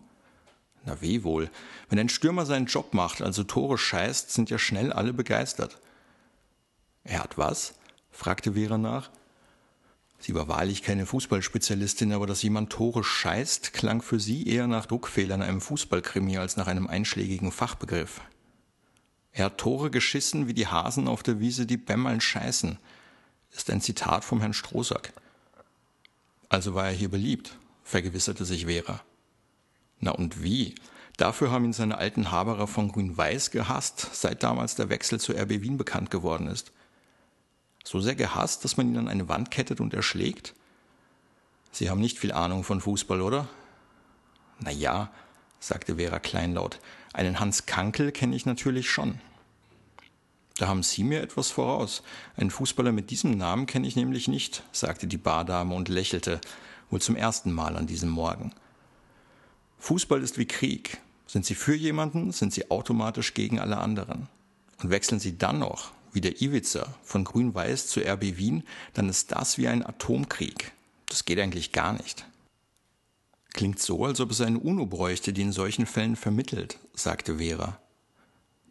[0.86, 1.50] Na wie wohl.
[1.90, 5.80] Wenn ein Stürmer seinen Job macht, also Tore scheißt, sind ja schnell alle begeistert.
[7.04, 7.74] Er hat was?
[8.12, 9.10] fragte Vera nach.
[10.20, 14.86] Sie war wahrlich keine Fußballspezialistin, aber dass jemand Tore scheißt, klang für sie eher nach
[14.86, 18.22] Druckfehlern einem Fußballkrimi als nach einem einschlägigen Fachbegriff.
[19.32, 22.80] Er hat Tore geschissen wie die Hasen auf der Wiese, die Bämmeln scheißen,
[23.56, 25.14] ist ein Zitat vom Herrn Strohsack.
[26.50, 29.02] Also war er hier beliebt, vergewisserte sich Vera.
[30.00, 30.76] Na und wie?
[31.18, 35.62] Dafür haben ihn seine alten Haberer von Grün-Weiß gehasst, seit damals der Wechsel zu RB
[35.62, 36.72] Wien bekannt geworden ist.
[37.84, 40.54] So sehr gehasst, dass man ihn an eine Wand kettet und erschlägt?
[41.72, 43.48] Sie haben nicht viel Ahnung von Fußball, oder?
[44.60, 45.12] Na ja,
[45.60, 46.80] sagte Vera kleinlaut,
[47.14, 49.20] einen Hans Kankel kenne ich natürlich schon.
[50.58, 52.02] Da haben Sie mir etwas voraus.
[52.38, 56.40] Einen Fußballer mit diesem Namen kenne ich nämlich nicht, sagte die Bardame und lächelte,
[56.90, 58.54] wohl zum ersten Mal an diesem Morgen.
[59.80, 61.00] Fußball ist wie Krieg.
[61.28, 64.30] Sind Sie für jemanden, sind Sie automatisch gegen alle anderen.
[64.82, 69.32] Und wechseln Sie dann noch, wie der Iwica, von Grün-Weiß zu RB Wien, dann ist
[69.32, 70.72] das wie ein Atomkrieg.
[71.08, 72.26] Das geht eigentlich gar nicht.
[73.54, 77.80] Klingt so, als ob es eine UNO bräuchte, die in solchen Fällen vermittelt, sagte Vera.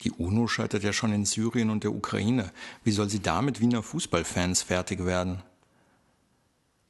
[0.03, 2.53] Die UNO scheitert ja schon in Syrien und der Ukraine.
[2.83, 5.43] Wie soll sie da mit Wiener Fußballfans fertig werden?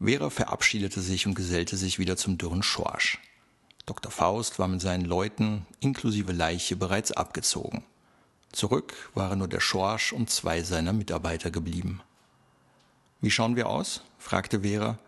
[0.00, 3.20] Vera verabschiedete sich und gesellte sich wieder zum dürren Schorsch.
[3.86, 4.10] Dr.
[4.10, 7.84] Faust war mit seinen Leuten inklusive Leiche bereits abgezogen.
[8.50, 12.00] Zurück waren nur der Schorsch und zwei seiner Mitarbeiter geblieben.
[13.20, 14.02] Wie schauen wir aus?
[14.18, 14.98] fragte Vera.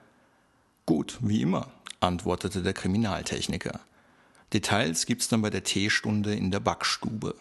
[0.85, 1.71] Gut, wie immer,
[2.01, 3.81] antwortete der Kriminaltechniker.
[4.53, 7.35] Details gibt's dann bei der Teestunde in der Backstube.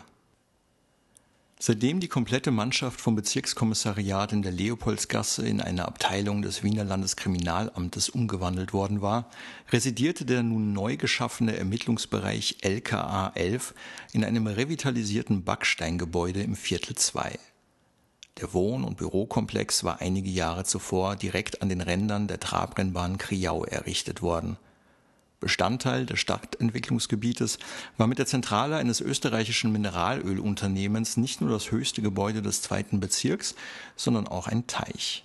[1.57, 8.09] Seitdem die komplette Mannschaft vom Bezirkskommissariat in der Leopoldsgasse in eine Abteilung des Wiener Landeskriminalamtes
[8.09, 9.29] umgewandelt worden war,
[9.71, 13.73] residierte der nun neu geschaffene Ermittlungsbereich LKA 11
[14.11, 17.39] in einem revitalisierten Backsteingebäude im Viertel 2.
[18.41, 23.63] Der Wohn- und Bürokomplex war einige Jahre zuvor direkt an den Rändern der Trabrennbahn Kriau
[23.63, 24.57] errichtet worden.
[25.39, 27.59] Bestandteil des Stadtentwicklungsgebietes
[27.97, 33.55] war mit der Zentrale eines österreichischen Mineralölunternehmens nicht nur das höchste Gebäude des zweiten Bezirks,
[33.95, 35.23] sondern auch ein Teich.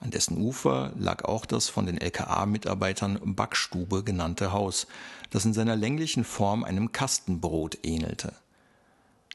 [0.00, 4.86] An dessen Ufer lag auch das von den LKA-Mitarbeitern Backstube genannte Haus,
[5.30, 8.32] das in seiner länglichen Form einem Kastenbrot ähnelte.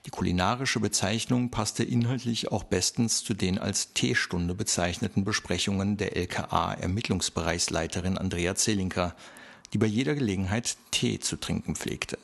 [0.06, 8.18] Die kulinarische Bezeichnung passte inhaltlich auch bestens zu den als Teestunde bezeichneten Besprechungen der LKA-Ermittlungsbereichsleiterin
[8.18, 9.16] Andrea Zelinka,
[9.74, 12.18] die bei jeder Gelegenheit Tee zu trinken pflegte.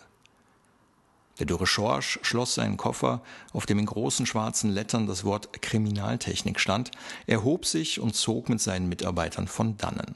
[1.40, 3.22] Der dürre Schorsch schloss seinen Koffer,
[3.54, 6.92] auf dem in großen schwarzen Lettern das Wort Kriminaltechnik stand,
[7.28, 10.16] erhob sich und zog mit seinen Mitarbeitern von dannen.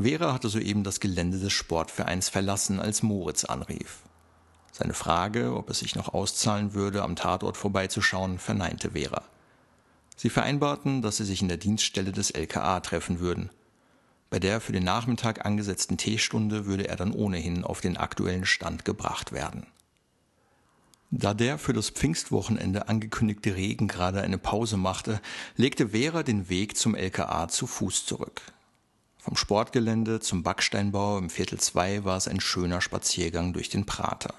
[0.00, 4.02] Vera hatte soeben das Gelände des Sportvereins verlassen, als Moritz anrief.
[4.70, 9.24] Seine Frage, ob es sich noch auszahlen würde, am Tatort vorbeizuschauen, verneinte Vera.
[10.16, 13.50] Sie vereinbarten, dass sie sich in der Dienststelle des LKA treffen würden.
[14.30, 18.84] Bei der für den Nachmittag angesetzten Teestunde würde er dann ohnehin auf den aktuellen Stand
[18.84, 19.66] gebracht werden.
[21.10, 25.22] Da der für das Pfingstwochenende angekündigte Regen gerade eine Pause machte,
[25.56, 28.42] legte Vera den Weg zum LKA zu Fuß zurück.
[29.16, 34.34] Vom Sportgelände zum Backsteinbau im Viertel 2 war es ein schöner Spaziergang durch den Prater.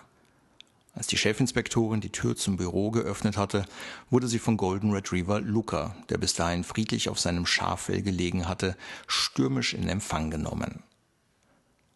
[0.99, 3.63] Als die Chefinspektorin die Tür zum Büro geöffnet hatte,
[4.09, 8.75] wurde sie von Golden Retriever Luca, der bis dahin friedlich auf seinem Schaffell gelegen hatte,
[9.07, 10.83] stürmisch in Empfang genommen.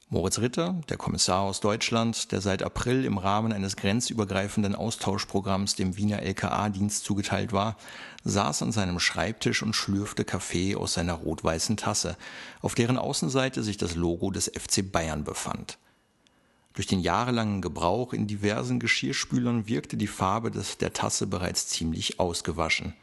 [0.07, 5.97] Moritz Ritter, der Kommissar aus Deutschland, der seit April im Rahmen eines grenzübergreifenden Austauschprogramms dem
[5.97, 7.75] Wiener LKA-Dienst zugeteilt war,
[8.23, 12.15] saß an seinem Schreibtisch und schlürfte Kaffee aus seiner rot-weißen Tasse,
[12.61, 15.77] auf deren Außenseite sich das Logo des FC Bayern befand.
[16.73, 22.19] Durch den jahrelangen Gebrauch in diversen Geschirrspülern wirkte die Farbe des, der Tasse bereits ziemlich
[22.19, 22.93] ausgewaschen.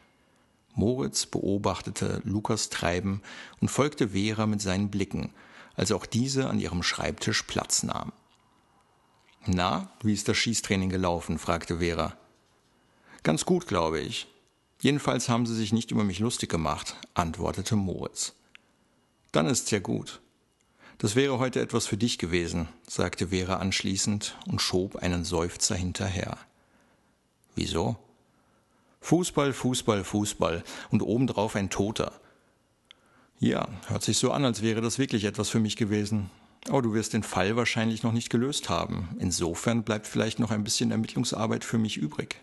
[0.74, 3.22] Moritz beobachtete Lukas Treiben
[3.60, 5.32] und folgte Vera mit seinen Blicken,
[5.76, 8.12] als auch diese an ihrem Schreibtisch Platz nahm.
[9.46, 11.38] Na, wie ist das Schießtraining gelaufen?
[11.38, 12.16] fragte Vera.
[13.22, 14.26] Ganz gut, glaube ich.
[14.80, 18.34] Jedenfalls haben sie sich nicht über mich lustig gemacht, antwortete Moritz.
[19.32, 20.20] Dann ist's ja gut.
[21.00, 26.36] Das wäre heute etwas für dich gewesen, sagte Vera anschließend und schob einen Seufzer hinterher.
[27.54, 27.96] Wieso?
[29.00, 32.12] Fußball, Fußball, Fußball und obendrauf ein Toter.
[33.38, 36.28] Ja, hört sich so an, als wäre das wirklich etwas für mich gewesen.
[36.68, 39.16] Aber du wirst den Fall wahrscheinlich noch nicht gelöst haben.
[39.18, 42.36] Insofern bleibt vielleicht noch ein bisschen Ermittlungsarbeit für mich übrig.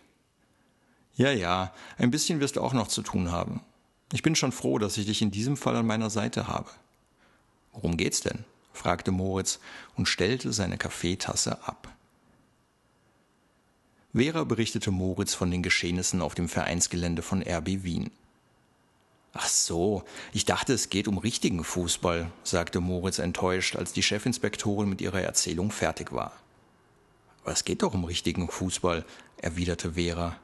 [1.16, 3.62] Ja, ja, ein bisschen wirst du auch noch zu tun haben.
[4.14, 6.72] Ich bin schon froh, dass ich dich in diesem Fall an meiner Seite habe.
[7.78, 8.44] Worum geht's denn?
[8.74, 9.60] fragte Moritz
[9.96, 11.94] und stellte seine Kaffeetasse ab.
[14.16, 18.10] Vera berichtete Moritz von den Geschehnissen auf dem Vereinsgelände von RB Wien.
[19.34, 20.04] Ach so,
[20.34, 25.22] ich dachte, es geht um richtigen Fußball, sagte Moritz enttäuscht, als die Chefinspektorin mit ihrer
[25.22, 26.32] Erzählung fertig war.
[27.44, 29.06] Aber es geht doch um richtigen Fußball,
[29.38, 30.36] erwiderte Vera.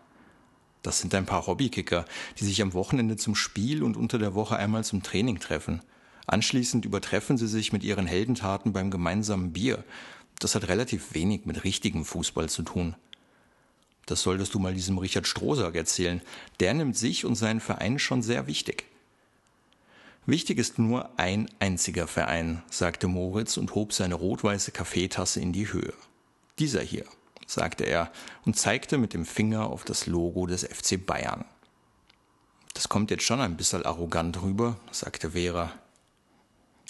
[0.84, 2.06] Das sind ein paar Hobbykicker,
[2.40, 5.82] die sich am Wochenende zum Spiel und unter der Woche einmal zum Training treffen.
[6.28, 9.84] Anschließend übertreffen sie sich mit ihren Heldentaten beim gemeinsamen Bier.
[10.40, 12.96] Das hat relativ wenig mit richtigem Fußball zu tun.
[14.06, 16.22] Das solltest du mal diesem Richard Strohsack erzählen.
[16.60, 18.86] Der nimmt sich und seinen Verein schon sehr wichtig.
[20.26, 25.72] Wichtig ist nur ein einziger Verein, sagte Moritz und hob seine rot-weiße Kaffeetasse in die
[25.72, 25.94] Höhe.
[26.60, 27.06] Dieser hier,
[27.46, 28.12] sagte er
[28.46, 31.44] und zeigte mit dem Finger auf das Logo des FC Bayern.
[32.74, 35.74] Das kommt jetzt schon ein bisschen arrogant rüber, sagte Vera.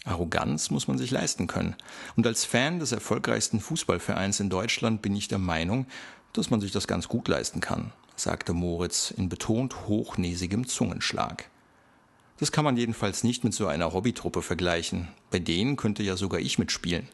[0.06, 1.76] Arroganz muss man sich leisten können.
[2.16, 5.86] Und als Fan des erfolgreichsten Fußballvereins in Deutschland bin ich der Meinung,
[6.34, 11.50] dass man sich das ganz gut leisten kann, sagte Moritz in betont hochnäsigem Zungenschlag.
[12.40, 15.08] Das kann man jedenfalls nicht mit so einer Hobbytruppe vergleichen.
[15.32, 17.08] Bei denen könnte ja sogar ich mitspielen.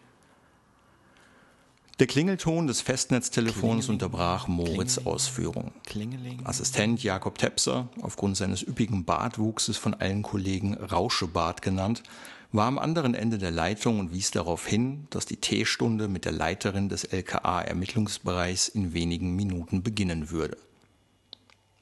[1.99, 5.13] Der Klingelton des Festnetztelefons unterbrach Moritz Klingeling.
[5.13, 5.71] Ausführung.
[5.85, 6.45] Klingeling.
[6.45, 12.03] Assistent Jakob Tepser, aufgrund seines üppigen Bartwuchses von allen Kollegen Rauschebart genannt,
[12.51, 16.31] war am anderen Ende der Leitung und wies darauf hin, dass die Teestunde mit der
[16.31, 20.57] Leiterin des LKA-Ermittlungsbereichs in wenigen Minuten beginnen würde.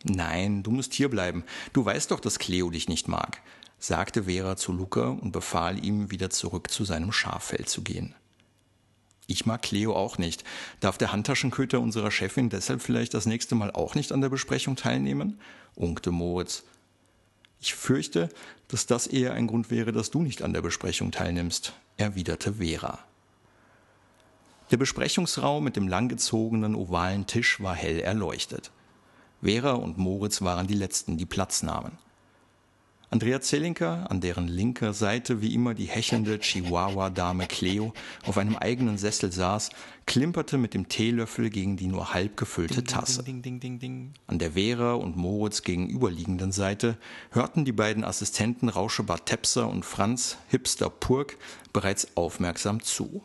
[0.04, 1.44] Nein, du musst hierbleiben.
[1.74, 3.42] Du weißt doch, dass Cleo dich nicht mag,
[3.80, 8.14] sagte Vera zu Luca und befahl ihm, wieder zurück zu seinem Schaffeld zu gehen.
[9.26, 10.46] Ich mag Cleo auch nicht.
[10.80, 14.76] Darf der Handtaschenköter unserer Chefin deshalb vielleicht das nächste Mal auch nicht an der Besprechung
[14.76, 15.40] teilnehmen?
[15.76, 16.64] unkte Moritz.
[17.60, 18.30] Ich fürchte,
[18.68, 23.00] dass das eher ein Grund wäre, dass du nicht an der Besprechung teilnimmst, erwiderte Vera.
[24.72, 28.72] Der Besprechungsraum mit dem langgezogenen ovalen Tisch war hell erleuchtet.
[29.42, 31.98] Vera und Moritz waren die Letzten, die Platz nahmen.
[33.10, 37.94] Andrea Zelinka, an deren linker Seite wie immer die hechelnde Chihuahua-Dame Cleo
[38.26, 39.70] auf einem eigenen Sessel saß,
[40.06, 43.24] klimperte mit dem Teelöffel gegen die nur halb gefüllte Tasse.
[44.28, 46.98] An der Vera und Moritz gegenüberliegenden Seite
[47.32, 51.38] hörten die beiden Assistenten Rauschebart Tepser und Franz Hipster Purk
[51.72, 53.24] bereits aufmerksam zu.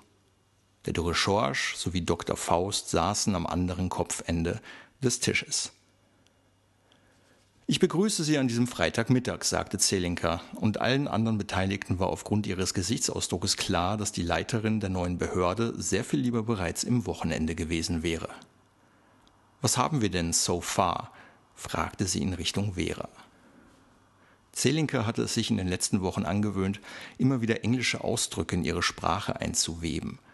[0.86, 2.36] Der Dürre Schorsch sowie Dr.
[2.36, 4.60] Faust saßen am anderen Kopfende
[5.02, 5.72] des Tisches.
[7.68, 12.74] Ich begrüße Sie an diesem Freitagmittag, sagte Zelinka, und allen anderen Beteiligten war aufgrund ihres
[12.74, 18.02] Gesichtsausdrucks klar, dass die Leiterin der neuen Behörde sehr viel lieber bereits im Wochenende gewesen
[18.02, 18.28] wäre.
[19.60, 21.12] Was haben wir denn so far?
[21.54, 23.08] fragte sie in Richtung Vera.
[24.50, 26.80] Zelinka hatte es sich in den letzten Wochen angewöhnt,
[27.16, 30.18] immer wieder englische Ausdrücke in ihre Sprache einzuweben–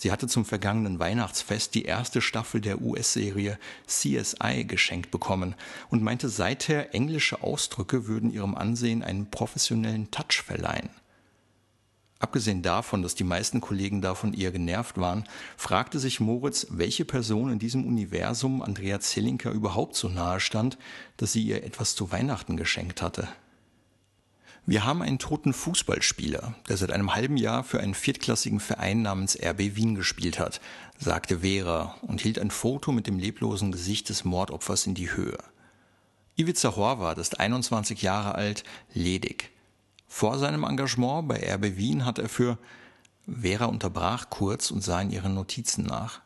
[0.00, 5.56] Sie hatte zum vergangenen Weihnachtsfest die erste Staffel der US-Serie CSI geschenkt bekommen
[5.90, 10.90] und meinte seither, englische Ausdrücke würden ihrem Ansehen einen professionellen Touch verleihen.
[12.20, 15.24] Abgesehen davon, dass die meisten Kollegen davon eher genervt waren,
[15.56, 20.78] fragte sich Moritz, welche Person in diesem Universum Andrea Zellinker überhaupt so nahe stand,
[21.16, 23.28] dass sie ihr etwas zu Weihnachten geschenkt hatte.
[24.68, 29.34] Wir haben einen toten Fußballspieler, der seit einem halben Jahr für einen viertklassigen Verein namens
[29.34, 30.60] RB Wien gespielt hat,
[30.98, 35.38] sagte Vera und hielt ein Foto mit dem leblosen Gesicht des Mordopfers in die Höhe.
[36.36, 38.62] Ivica Horvath ist 21 Jahre alt,
[38.92, 39.52] ledig.
[40.06, 42.58] Vor seinem Engagement bei RB Wien hat er für
[43.26, 46.20] Vera unterbrach kurz und sah in ihren Notizen nach.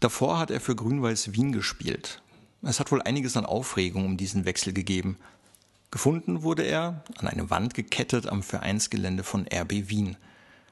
[0.00, 2.22] Davor hat er für Grün-Weiß Wien gespielt.
[2.62, 5.16] Es hat wohl einiges an Aufregung um diesen Wechsel gegeben.
[5.94, 10.16] Gefunden wurde er, an eine Wand gekettet am Vereinsgelände von RB Wien.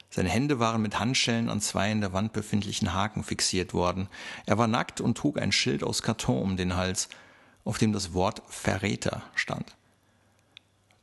[0.09, 4.09] Seine Hände waren mit Handschellen an zwei in der Wand befindlichen Haken fixiert worden.
[4.45, 7.07] Er war nackt und trug ein Schild aus Karton um den Hals,
[7.63, 9.77] auf dem das Wort Verräter stand.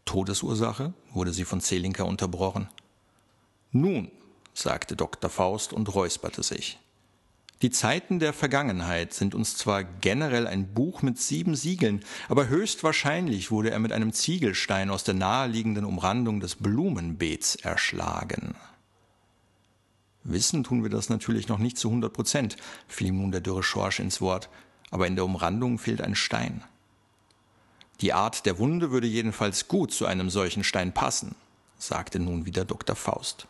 [0.05, 2.69] Todesursache wurde sie von Zelinka unterbrochen.
[3.73, 4.11] Nun,
[4.53, 5.31] sagte Dr.
[5.31, 6.79] Faust und räusperte sich.
[7.63, 13.51] Die Zeiten der Vergangenheit sind uns zwar generell ein Buch mit sieben Siegeln, aber höchstwahrscheinlich
[13.51, 18.55] wurde er mit einem Ziegelstein aus der naheliegenden Umrandung des Blumenbeets erschlagen.
[20.25, 22.57] Wissen tun wir das natürlich noch nicht zu 100 Prozent,
[22.89, 24.49] fiel ihm nun der dürre Schorsch ins Wort,
[24.91, 26.65] aber in der Umrandung fehlt ein Stein.
[28.01, 31.35] Die Art der Wunde würde jedenfalls gut zu einem solchen Stein passen,
[31.77, 32.97] sagte nun wieder Dr.
[32.97, 33.49] Faust.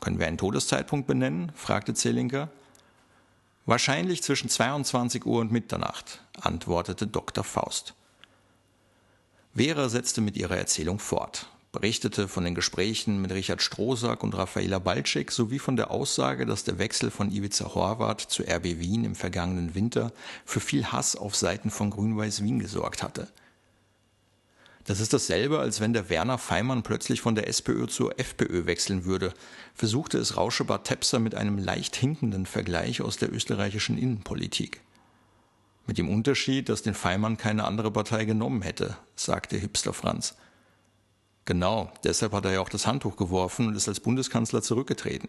[0.00, 1.52] Können wir einen Todeszeitpunkt benennen?
[1.54, 2.48] fragte Zelinka.
[3.66, 7.44] Wahrscheinlich zwischen 22 Uhr und Mitternacht, antwortete Dr.
[7.44, 7.94] Faust.
[9.54, 14.78] Vera setzte mit ihrer Erzählung fort, berichtete von den Gesprächen mit Richard Strohsack und Raffaela
[14.78, 19.14] Balczyk sowie von der Aussage, dass der Wechsel von Ivica Horvath zu RB Wien im
[19.14, 20.12] vergangenen Winter
[20.46, 23.28] für viel Hass auf Seiten von Grün-Weiß Wien gesorgt hatte–
[24.88, 29.04] das ist dasselbe, als wenn der Werner Feimann plötzlich von der SPÖ zur FPÖ wechseln
[29.04, 29.34] würde,
[29.74, 34.80] versuchte es Rauschebart Tepser mit einem leicht hinkenden Vergleich aus der österreichischen Innenpolitik.
[35.86, 40.36] Mit dem Unterschied, dass den Feimann keine andere Partei genommen hätte, sagte Hipster Franz.
[41.44, 45.28] Genau, deshalb hat er ja auch das Handtuch geworfen und ist als Bundeskanzler zurückgetreten.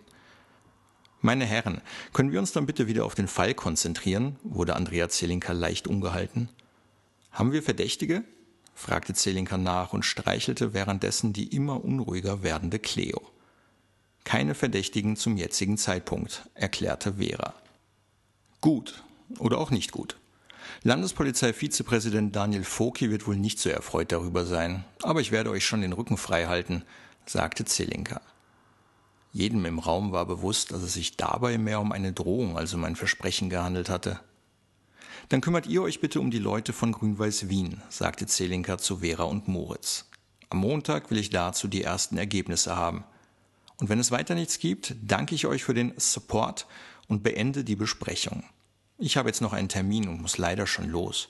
[1.20, 1.82] Meine Herren,
[2.14, 4.38] können wir uns dann bitte wieder auf den Fall konzentrieren?
[4.42, 6.48] wurde Andrea Zelinka leicht umgehalten.
[7.32, 8.24] Haben wir Verdächtige?
[8.80, 13.22] Fragte Zelinka nach und streichelte währenddessen die immer unruhiger werdende Cleo.
[14.24, 17.54] Keine Verdächtigen zum jetzigen Zeitpunkt, erklärte Vera.
[18.62, 19.04] Gut
[19.38, 20.18] oder auch nicht gut.
[20.84, 25.82] Landespolizeivizepräsident Daniel Foki wird wohl nicht so erfreut darüber sein, aber ich werde euch schon
[25.82, 26.84] den Rücken frei halten,
[27.26, 28.22] sagte Zelinka.
[29.34, 32.86] Jedem im Raum war bewusst, dass es sich dabei mehr um eine Drohung als um
[32.86, 34.22] ein Versprechen gehandelt hatte.
[35.30, 39.24] Dann kümmert ihr euch bitte um die Leute von Grün-Weiß Wien, sagte Zelinka zu Vera
[39.24, 40.06] und Moritz.
[40.50, 43.04] Am Montag will ich dazu die ersten Ergebnisse haben.
[43.78, 46.66] Und wenn es weiter nichts gibt, danke ich euch für den Support
[47.08, 48.44] und beende die Besprechung.
[48.98, 51.30] Ich habe jetzt noch einen Termin und muss leider schon los.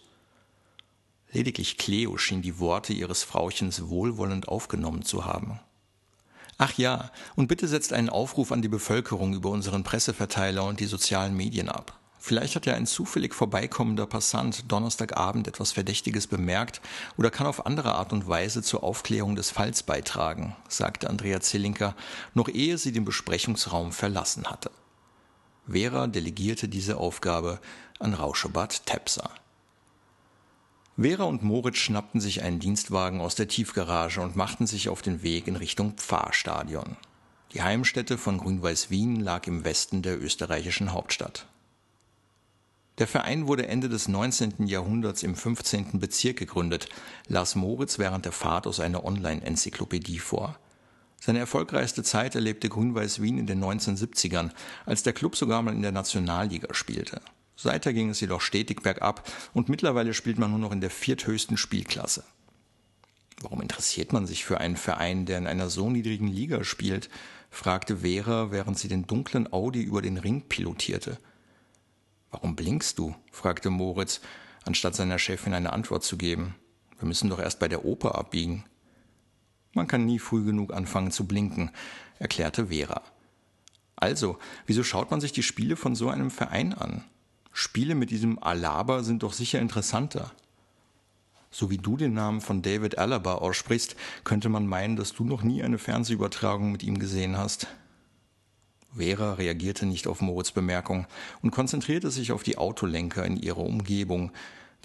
[1.34, 5.60] Lediglich Cleo schien die Worte ihres Frauchens wohlwollend aufgenommen zu haben.
[6.58, 10.86] Ach ja, und bitte setzt einen Aufruf an die Bevölkerung über unseren Presseverteiler und die
[10.86, 11.99] sozialen Medien ab.
[12.22, 16.82] Vielleicht hat ja ein zufällig vorbeikommender Passant Donnerstagabend etwas Verdächtiges bemerkt
[17.18, 21.96] oder kann auf andere Art und Weise zur Aufklärung des Falls beitragen, sagte Andrea Zillinker,
[22.34, 24.70] noch ehe sie den Besprechungsraum verlassen hatte.
[25.66, 27.60] Vera delegierte diese Aufgabe
[28.00, 29.30] an Rauschebad Tepser.
[30.98, 35.24] Vera und Moritz schnappten sich einen Dienstwagen aus der Tiefgarage und machten sich auf den
[35.24, 36.98] Weg in Richtung Pfarrstadion.
[37.54, 41.46] Die Heimstätte von Grün-Weiß Wien lag im Westen der österreichischen Hauptstadt.
[43.00, 44.68] Der Verein wurde Ende des 19.
[44.68, 46.02] Jahrhunderts im 15.
[46.02, 46.90] Bezirk gegründet,
[47.28, 50.60] las Moritz während der Fahrt aus einer Online-Enzyklopädie vor.
[51.18, 54.52] Seine erfolgreichste Zeit erlebte Grün-Weiß Wien in den 1970ern,
[54.86, 57.22] als der Club sogar mal in der Nationalliga spielte.
[57.56, 61.56] Seither ging es jedoch stetig bergab und mittlerweile spielt man nur noch in der vierthöchsten
[61.56, 62.26] Spielklasse.
[63.42, 67.10] Warum interessiert man sich für einen Verein, der in einer so niedrigen Liga spielt?
[67.50, 71.18] fragte Vera, während sie den dunklen Audi über den Ring pilotierte.
[72.32, 73.16] Warum blinkst du?
[73.32, 74.22] fragte Moritz,
[74.66, 76.56] anstatt seiner Chefin eine Antwort zu geben.
[77.00, 78.66] Wir müssen doch erst bei der Oper abbiegen.
[79.74, 81.72] Man kann nie früh genug anfangen zu blinken,
[82.20, 83.02] erklärte Vera.
[83.96, 87.04] Also, wieso schaut man sich die Spiele von so einem Verein an?
[87.52, 90.32] Spiele mit diesem Alaba sind doch sicher interessanter.
[91.52, 95.42] So wie du den Namen von David Alaba aussprichst, könnte man meinen, dass du noch
[95.42, 97.68] nie eine Fernsehübertragung mit ihm gesehen hast.
[98.96, 101.06] Vera reagierte nicht auf Moritz Bemerkung
[101.42, 104.32] und konzentrierte sich auf die Autolenker in ihrer Umgebung,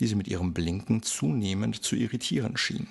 [0.01, 2.89] die sie mit ihrem Blinken zunehmend zu irritieren schien.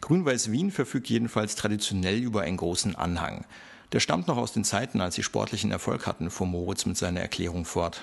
[0.00, 3.46] Grün-Weiß Wien verfügt jedenfalls traditionell über einen großen Anhang.
[3.92, 7.20] Der stammt noch aus den Zeiten, als sie sportlichen Erfolg hatten, fuhr Moritz mit seiner
[7.20, 8.02] Erklärung fort.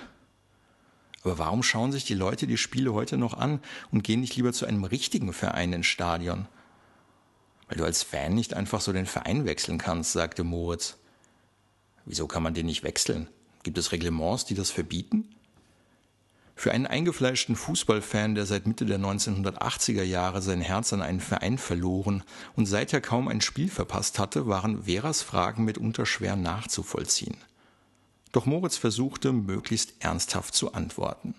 [1.22, 3.60] Aber warum schauen sich die Leute die Spiele heute noch an
[3.92, 6.48] und gehen nicht lieber zu einem richtigen Verein ins Stadion?
[7.68, 10.96] Weil du als Fan nicht einfach so den Verein wechseln kannst, sagte Moritz.
[12.04, 13.28] Wieso kann man den nicht wechseln?
[13.62, 15.28] Gibt es Reglements, die das verbieten?
[16.54, 21.58] Für einen eingefleischten Fußballfan, der seit Mitte der 1980er Jahre sein Herz an einen Verein
[21.58, 22.22] verloren
[22.54, 27.36] und seither kaum ein Spiel verpasst hatte, waren Veras Fragen mitunter schwer nachzuvollziehen.
[28.32, 31.34] Doch Moritz versuchte, möglichst ernsthaft zu antworten.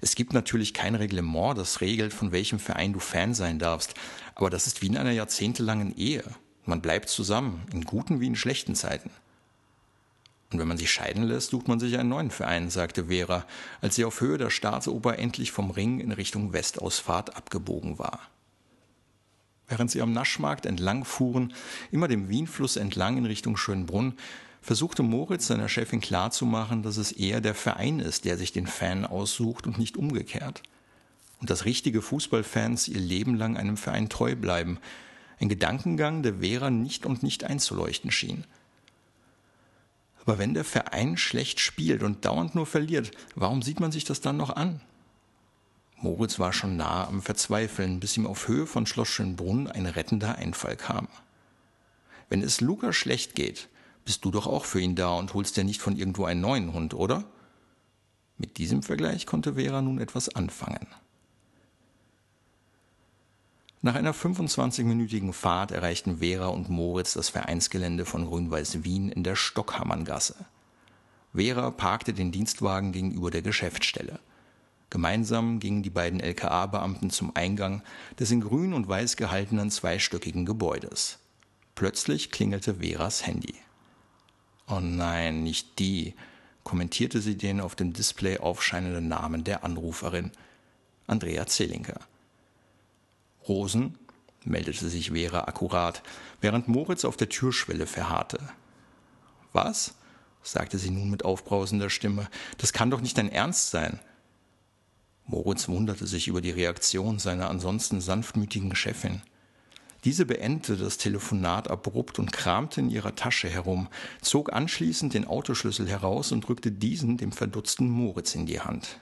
[0.00, 3.94] Es gibt natürlich kein Reglement, das regelt, von welchem Verein du Fan sein darfst,
[4.34, 6.24] aber das ist wie in einer jahrzehntelangen Ehe.
[6.68, 9.08] Man bleibt zusammen, in guten wie in schlechten Zeiten.
[10.52, 13.46] Und wenn man sich scheiden lässt, sucht man sich einen neuen Verein, sagte Vera,
[13.80, 18.20] als sie auf Höhe der Staatsoper endlich vom Ring in Richtung Westausfahrt abgebogen war.
[19.66, 21.54] Während sie am Naschmarkt entlang fuhren,
[21.90, 24.12] immer dem Wienfluss entlang in Richtung Schönbrunn,
[24.60, 29.06] versuchte Moritz seiner Chefin klarzumachen, dass es eher der Verein ist, der sich den Fan
[29.06, 30.62] aussucht und nicht umgekehrt.
[31.40, 34.78] Und dass richtige Fußballfans ihr Leben lang einem Verein treu bleiben,
[35.40, 38.44] ein Gedankengang, der Vera nicht und nicht einzuleuchten schien.
[40.20, 44.20] Aber wenn der Verein schlecht spielt und dauernd nur verliert, warum sieht man sich das
[44.20, 44.80] dann noch an?
[46.00, 50.36] Moritz war schon nahe am Verzweifeln, bis ihm auf Höhe von Schloss Schönbrunn ein rettender
[50.36, 51.08] Einfall kam.
[52.28, 53.68] Wenn es Luca schlecht geht,
[54.04, 56.72] bist du doch auch für ihn da und holst dir nicht von irgendwo einen neuen
[56.72, 57.24] Hund, oder?
[58.36, 60.86] Mit diesem Vergleich konnte Vera nun etwas anfangen.
[63.80, 69.36] Nach einer 25-minütigen Fahrt erreichten Vera und Moritz das Vereinsgelände von Grün-Weiß Wien in der
[69.36, 70.34] Stockhammerngasse.
[71.32, 74.18] Vera parkte den Dienstwagen gegenüber der Geschäftsstelle.
[74.90, 77.82] Gemeinsam gingen die beiden LKA-Beamten zum Eingang
[78.18, 81.20] des in grün und weiß gehaltenen zweistöckigen Gebäudes.
[81.76, 83.54] Plötzlich klingelte Veras Handy.
[84.66, 86.14] Oh nein, nicht die,
[86.64, 90.32] kommentierte sie den auf dem Display aufscheinenden Namen der Anruferin.
[91.06, 92.00] Andrea Zelinker.
[93.48, 93.98] Rosen,
[94.44, 96.02] meldete sich Vera akkurat,
[96.40, 98.38] während Moritz auf der Türschwelle verharrte.
[99.52, 99.94] Was?
[100.42, 102.28] sagte sie nun mit aufbrausender Stimme.
[102.58, 103.98] Das kann doch nicht dein Ernst sein.
[105.26, 109.20] Moritz wunderte sich über die Reaktion seiner ansonsten sanftmütigen Chefin.
[110.04, 113.88] Diese beendete das Telefonat abrupt und kramte in ihrer Tasche herum,
[114.22, 119.00] zog anschließend den Autoschlüssel heraus und drückte diesen dem verdutzten Moritz in die Hand.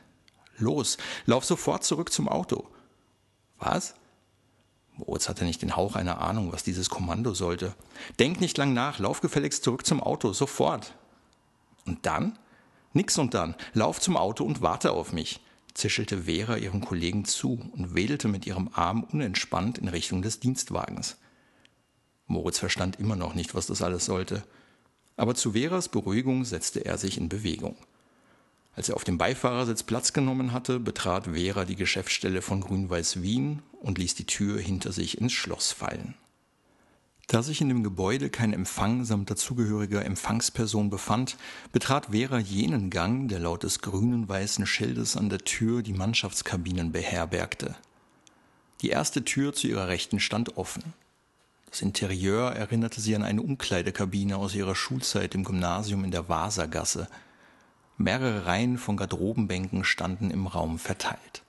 [0.59, 2.67] Los, lauf sofort zurück zum Auto.
[3.59, 3.95] Was?
[4.97, 7.75] Moritz hatte nicht den Hauch einer Ahnung, was dieses Kommando sollte.
[8.19, 10.95] Denk nicht lang nach, lauf gefälligst zurück zum Auto, sofort.
[11.85, 12.39] Und dann?
[12.93, 13.55] Nix und dann.
[13.75, 15.41] Lauf zum Auto und warte auf mich,
[15.75, 21.17] zischelte Vera ihrem Kollegen zu und wedelte mit ihrem Arm unentspannt in Richtung des Dienstwagens.
[22.27, 24.43] Moritz verstand immer noch nicht, was das alles sollte.
[25.17, 27.77] Aber zu Veras Beruhigung setzte er sich in Bewegung.
[28.77, 33.63] Als er auf dem Beifahrersitz Platz genommen hatte, betrat Vera die Geschäftsstelle von Grün-Weiß Wien
[33.81, 36.15] und ließ die Tür hinter sich ins Schloss fallen.
[37.27, 41.39] Da sich in dem Gebäude kein Empfang samt dazugehöriger Empfangsperson befand,
[41.73, 47.75] betrat Vera jenen Gang, der laut des grünen-weißen Schildes an der Tür die Mannschaftskabinen beherbergte.
[48.83, 50.93] Die erste Tür zu ihrer Rechten stand offen.
[51.71, 57.09] Das Interieur erinnerte sie an eine Umkleidekabine aus ihrer Schulzeit im Gymnasium in der Wasergasse–
[57.99, 61.43] Mehrere Reihen von Garderobenbänken standen im Raum verteilt.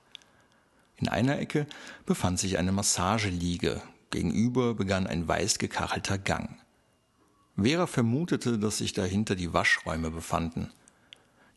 [0.96, 1.66] In einer Ecke
[2.06, 6.56] befand sich eine Massageliege, gegenüber begann ein weiß gekachelter Gang.
[7.56, 10.70] Vera vermutete, dass sich dahinter die Waschräume befanden.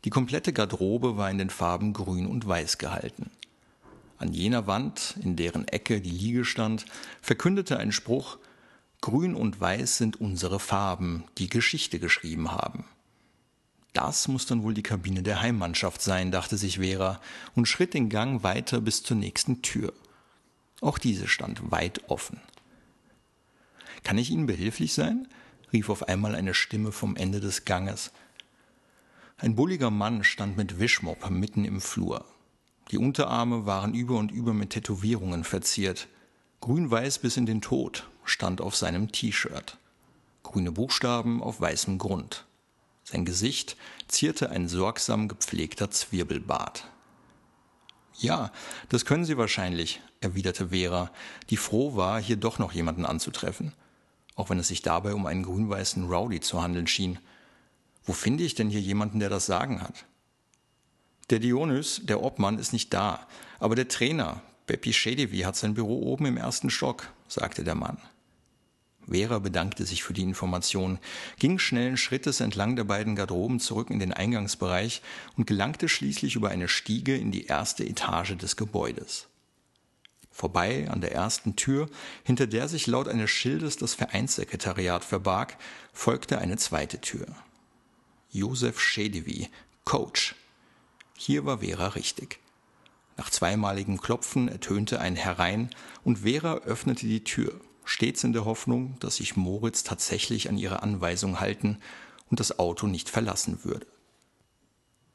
[0.04, 3.32] Die komplette Garderobe war in den Farben grün und weiß gehalten.
[4.18, 6.86] An jener Wand, in deren Ecke die Liege stand,
[7.22, 8.38] verkündete ein Spruch
[9.02, 12.86] Grün und Weiß sind unsere Farben, die Geschichte geschrieben haben.
[13.94, 17.20] Das muss dann wohl die Kabine der Heimmannschaft sein, dachte sich Vera
[17.56, 19.94] und schritt den Gang weiter bis zur nächsten Tür.
[20.80, 22.40] Auch diese stand weit offen.
[24.04, 25.28] Kann ich Ihnen behilflich sein?
[25.74, 28.12] rief auf einmal eine Stimme vom Ende des Ganges.
[29.38, 32.26] Ein bulliger Mann stand mit Wischmopp mitten im Flur.
[32.92, 36.08] Die Unterarme waren über und über mit Tätowierungen verziert.
[36.60, 39.78] Grün-weiß bis in den Tod stand auf seinem T-Shirt.
[40.44, 42.46] Grüne Buchstaben auf weißem Grund.
[43.12, 43.76] Sein Gesicht
[44.08, 46.86] zierte ein sorgsam gepflegter Zwirbelbart.
[48.18, 48.54] Ja,
[48.88, 51.12] das können Sie wahrscheinlich, erwiderte Vera,
[51.50, 53.74] die froh war, hier doch noch jemanden anzutreffen,
[54.36, 57.20] auch wenn es sich dabei um einen grün-weißen Rowdy zu handeln schien.
[58.06, 60.06] Wo finde ich denn hier jemanden, der das Sagen hat?
[61.32, 63.28] Der Dionys, der Obmann, ist nicht da,
[63.60, 67.98] aber der Trainer, Beppi Schedevi, hat sein Büro oben im ersten Stock, sagte der Mann.
[69.10, 71.00] Vera bedankte sich für die Information,
[71.40, 75.02] ging schnellen Schrittes entlang der beiden Garderoben zurück in den Eingangsbereich
[75.38, 79.28] und gelangte schließlich über eine Stiege in die erste Etage des Gebäudes.
[80.32, 81.90] Vorbei an der ersten Tür,
[82.24, 85.58] hinter der sich laut eines Schildes das Vereinssekretariat verbarg,
[85.92, 87.28] folgte eine zweite Tür.
[88.32, 89.50] Josef Schedevi,
[89.84, 90.36] Coach.
[91.18, 92.40] Hier war Vera richtig.
[93.18, 95.70] Nach zweimaligem Klopfen ertönte ein Herein
[96.06, 100.84] und Vera öffnete die Tür stets in der Hoffnung, dass sich Moritz tatsächlich an ihre
[100.84, 101.78] Anweisung halten
[102.30, 103.88] und das Auto nicht verlassen würde.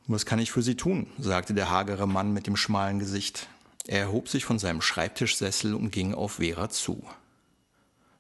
[0.07, 1.09] Was kann ich für Sie tun?
[1.19, 3.49] sagte der hagere Mann mit dem schmalen Gesicht.
[3.87, 7.05] Er erhob sich von seinem Schreibtischsessel und ging auf Vera zu.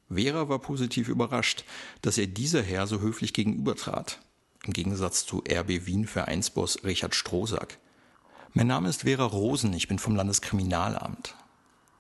[0.08, 1.64] Vera war positiv überrascht,
[2.02, 4.20] dass er dieser Herr so höflich gegenübertrat,
[4.64, 7.78] im Gegensatz zu RB Wien Vereinsboss Richard Strohsack.
[8.52, 11.34] Mein Name ist Vera Rosen, ich bin vom Landeskriminalamt.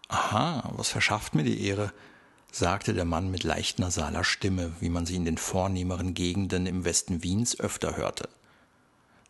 [0.08, 1.92] Aha, was verschafft mir die Ehre?
[2.58, 6.84] Sagte der Mann mit leicht nasaler Stimme, wie man sie in den vornehmeren Gegenden im
[6.84, 8.28] Westen Wiens öfter hörte.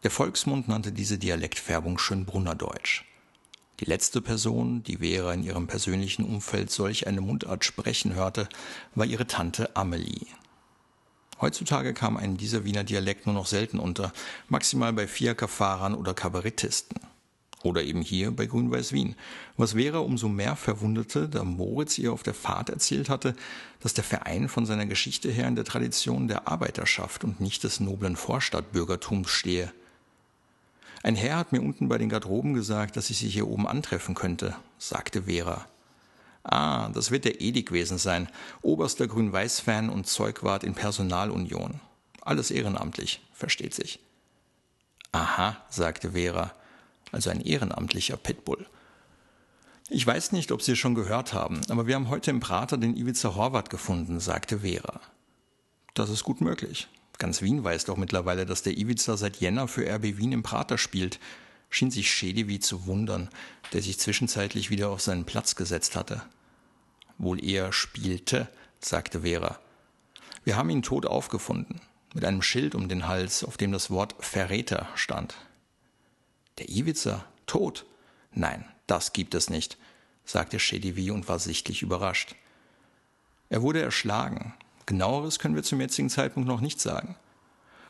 [0.04, 3.04] Der Volksmund nannte diese Dialektfärbung Schönbrunner Deutsch.
[3.80, 8.48] Die letzte Person, die Vera in ihrem persönlichen Umfeld solch eine Mundart sprechen hörte,
[8.94, 10.28] war ihre Tante Amelie.
[11.40, 14.12] Heutzutage kam ein dieser Wiener Dialekt nur noch selten unter,
[14.48, 17.00] maximal bei Fiakerfahrern oder Kabarettisten.
[17.62, 19.16] Oder eben hier bei Grün-Weiß Wien.
[19.56, 23.34] Was Vera umso mehr verwunderte, da Moritz ihr auf der Fahrt erzählt hatte,
[23.80, 27.80] dass der Verein von seiner Geschichte her in der Tradition der Arbeiterschaft und nicht des
[27.80, 29.72] noblen Vorstadtbürgertums stehe.
[31.02, 34.14] Ein Herr hat mir unten bei den Garderoben gesagt, dass ich sie hier oben antreffen
[34.14, 35.66] könnte, sagte Vera.
[36.42, 38.28] Ah, das wird der Edi gewesen sein,
[38.62, 41.80] oberster Grün-Weiß-Fan und Zeugwart in Personalunion.
[42.20, 43.98] Alles ehrenamtlich, versteht sich.
[45.12, 46.52] Aha, sagte Vera
[47.12, 48.66] also ein ehrenamtlicher Pitbull.
[49.88, 52.76] Ich weiß nicht, ob Sie es schon gehört haben, aber wir haben heute im Prater
[52.76, 55.00] den Ivica Horvath gefunden, sagte Vera.
[55.94, 56.88] Das ist gut möglich.
[57.18, 60.76] Ganz Wien weiß doch mittlerweile, dass der Ivica seit Jänner für RB Wien im Prater
[60.76, 61.20] spielt,
[61.70, 63.28] schien sich Schedewi zu wundern,
[63.72, 66.22] der sich zwischenzeitlich wieder auf seinen Platz gesetzt hatte.
[67.18, 68.48] Wohl eher spielte,
[68.80, 69.58] sagte Vera.
[70.44, 71.80] Wir haben ihn tot aufgefunden,
[72.12, 75.34] mit einem Schild um den Hals, auf dem das Wort Verräter stand.
[76.58, 77.24] Der Iwica?
[77.46, 77.86] Tot?
[78.32, 79.78] Nein, das gibt es nicht,
[80.24, 82.34] sagte Shedivi und war sichtlich überrascht.
[83.48, 84.54] Er wurde erschlagen.
[84.86, 87.16] Genaueres können wir zum jetzigen Zeitpunkt noch nicht sagen.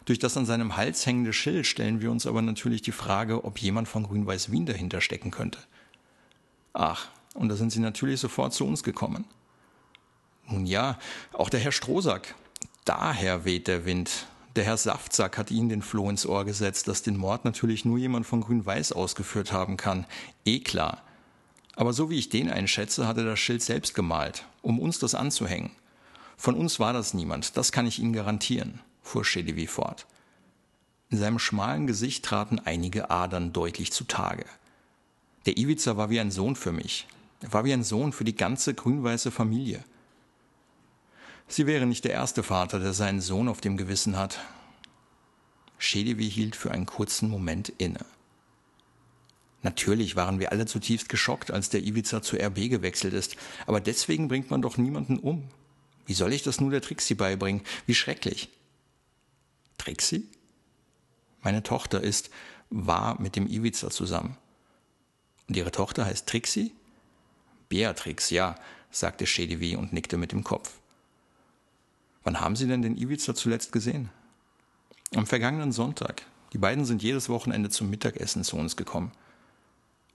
[0.05, 3.59] Durch das an seinem Hals hängende Schild stellen wir uns aber natürlich die Frage, ob
[3.59, 5.59] jemand von Grün-Weiß Wien dahinter stecken könnte.
[6.73, 9.25] Ach, und da sind sie natürlich sofort zu uns gekommen.
[10.49, 10.99] Nun ja,
[11.33, 12.35] auch der Herr Strohsack.
[12.85, 14.27] Daher weht der Wind,
[14.57, 17.99] der Herr Saftsack hat Ihnen den Floh ins Ohr gesetzt, dass den Mord natürlich nur
[17.99, 20.07] jemand von Grün-Weiß ausgeführt haben kann.
[20.45, 21.03] Eh klar.
[21.77, 25.15] Aber so wie ich den einschätze, hat er das Schild selbst gemalt, um uns das
[25.15, 25.71] anzuhängen.
[26.39, 30.07] Von uns war das niemand, das kann ich Ihnen garantieren, fuhr Schedewi fort.
[31.11, 34.45] In seinem schmalen Gesicht traten einige Adern deutlich zutage.
[35.45, 37.07] Der Iwica war wie ein Sohn für mich.
[37.41, 39.85] Er war wie ein Sohn für die ganze grün-weiße Familie.
[41.49, 44.41] Sie wäre nicht der erste Vater, der seinen Sohn auf dem Gewissen hat.
[45.79, 48.05] Schedewi hielt für einen kurzen Moment inne.
[49.63, 53.37] Natürlich waren wir alle zutiefst geschockt, als der Iwica zu RB gewechselt ist,
[53.67, 55.49] aber deswegen bringt man doch niemanden um.
[56.07, 57.63] Wie soll ich das nur der Trixie beibringen?
[57.85, 58.49] Wie schrecklich.
[59.77, 60.29] Trixie?
[61.43, 62.31] Meine Tochter ist,
[62.71, 64.37] war mit dem Iwica zusammen.
[65.49, 66.73] Und ihre Tochter heißt Trixie?
[67.69, 68.57] Beatrix, ja,
[68.91, 70.79] sagte Schedewi und nickte mit dem Kopf.
[72.27, 74.11] Wann haben Sie denn den Iwica zuletzt gesehen?
[75.15, 76.23] Am vergangenen Sonntag.
[76.53, 79.13] Die beiden sind jedes Wochenende zum Mittagessen zu uns gekommen.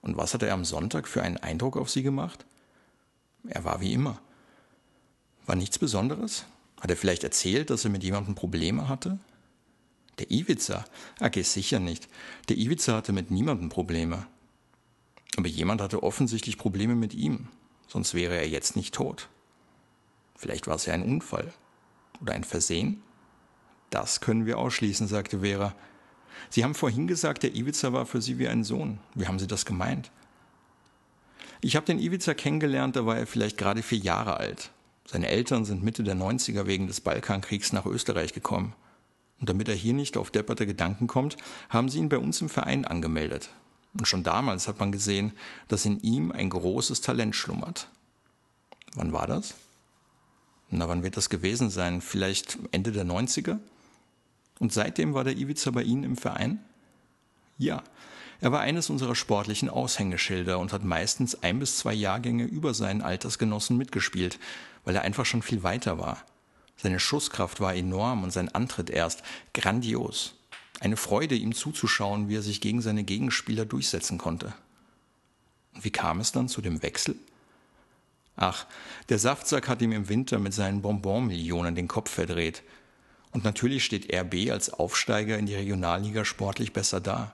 [0.01, 2.45] Und was hat er am Sonntag für einen Eindruck auf sie gemacht?
[3.47, 4.19] Er war wie immer.
[5.45, 6.43] War nichts Besonderes?
[6.81, 9.17] Hat er vielleicht erzählt, dass er mit jemandem Probleme hatte?
[10.19, 10.83] Der Iwiza?
[11.21, 12.09] Okay, sicher nicht.
[12.49, 14.27] Der Iwiza hatte mit niemandem Probleme.
[15.37, 17.47] Aber jemand hatte offensichtlich Probleme mit ihm,
[17.87, 19.29] sonst wäre er jetzt nicht tot.
[20.35, 21.53] Vielleicht war es ja ein Unfall
[22.21, 23.01] oder ein Versehen?
[23.89, 25.75] Das können wir ausschließen, sagte Vera.
[26.49, 28.99] Sie haben vorhin gesagt, der Iwiza war für Sie wie ein Sohn.
[29.15, 30.11] Wie haben Sie das gemeint?
[31.61, 34.71] Ich habe den Iwiza kennengelernt, da war er vielleicht gerade vier Jahre alt.
[35.05, 38.73] Seine Eltern sind Mitte der 90er wegen des Balkankriegs nach Österreich gekommen.
[39.39, 41.37] Und damit er hier nicht auf depperte Gedanken kommt,
[41.69, 43.49] haben sie ihn bei uns im Verein angemeldet.
[43.93, 45.33] Und schon damals hat man gesehen,
[45.67, 47.89] dass in ihm ein großes Talent schlummert.
[48.95, 49.55] Wann war das?
[50.71, 52.01] Na, wann wird das gewesen sein?
[52.01, 53.59] Vielleicht Ende der 90er?
[54.59, 56.59] Und seitdem war der Iwiza bei Ihnen im Verein?
[57.57, 57.83] Ja,
[58.39, 63.01] er war eines unserer sportlichen Aushängeschilder und hat meistens ein bis zwei Jahrgänge über seinen
[63.01, 64.39] Altersgenossen mitgespielt,
[64.85, 66.23] weil er einfach schon viel weiter war.
[66.77, 69.21] Seine Schusskraft war enorm und sein Antritt erst
[69.53, 70.35] grandios.
[70.79, 74.53] Eine Freude, ihm zuzuschauen, wie er sich gegen seine Gegenspieler durchsetzen konnte.
[75.75, 77.15] Und wie kam es dann zu dem Wechsel?
[78.35, 78.65] Ach,
[79.09, 82.63] der Saftsack hat ihm im Winter mit seinen Bonbon-Millionen den Kopf verdreht.
[83.31, 87.33] Und natürlich steht RB als Aufsteiger in die Regionalliga sportlich besser da.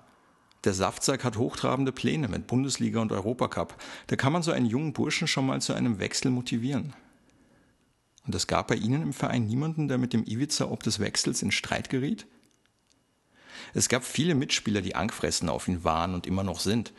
[0.64, 3.76] Der Saftsack hat hochtrabende Pläne mit Bundesliga und Europacup.
[4.08, 6.93] Da kann man so einen jungen Burschen schon mal zu einem Wechsel motivieren.
[8.26, 11.41] Und es gab bei Ihnen im Verein niemanden, der mit dem Iwiza ob des Wechsels
[11.41, 12.28] in Streit geriet?
[13.74, 16.93] Es gab viele Mitspieler, die angefressen auf ihn waren und immer noch sind.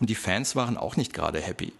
[0.00, 1.72] Und die Fans waren auch nicht gerade happy.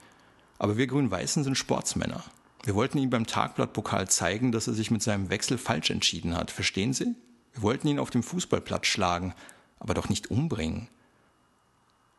[0.58, 2.24] Aber wir Grün-Weißen sind Sportsmänner.
[2.64, 6.50] Wir wollten ihm beim Tagblattpokal zeigen, dass er sich mit seinem Wechsel falsch entschieden hat.
[6.50, 7.14] Verstehen Sie?
[7.52, 9.34] Wir wollten ihn auf dem Fußballplatz schlagen,
[9.78, 10.88] aber doch nicht umbringen.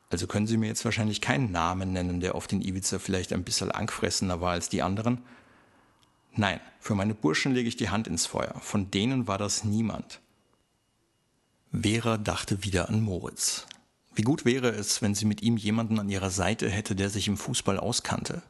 [0.09, 3.43] Also können Sie mir jetzt wahrscheinlich keinen Namen nennen, der auf den Ibiza vielleicht ein
[3.43, 5.23] bisschen angefressener war als die anderen.
[6.35, 8.55] Nein, für meine Burschen lege ich die Hand ins Feuer.
[8.61, 10.21] Von denen war das niemand.
[11.71, 13.65] Vera dachte wieder an Moritz.
[14.15, 17.27] Wie gut wäre es, wenn sie mit ihm jemanden an ihrer Seite hätte, der sich
[17.27, 18.41] im Fußball auskannte,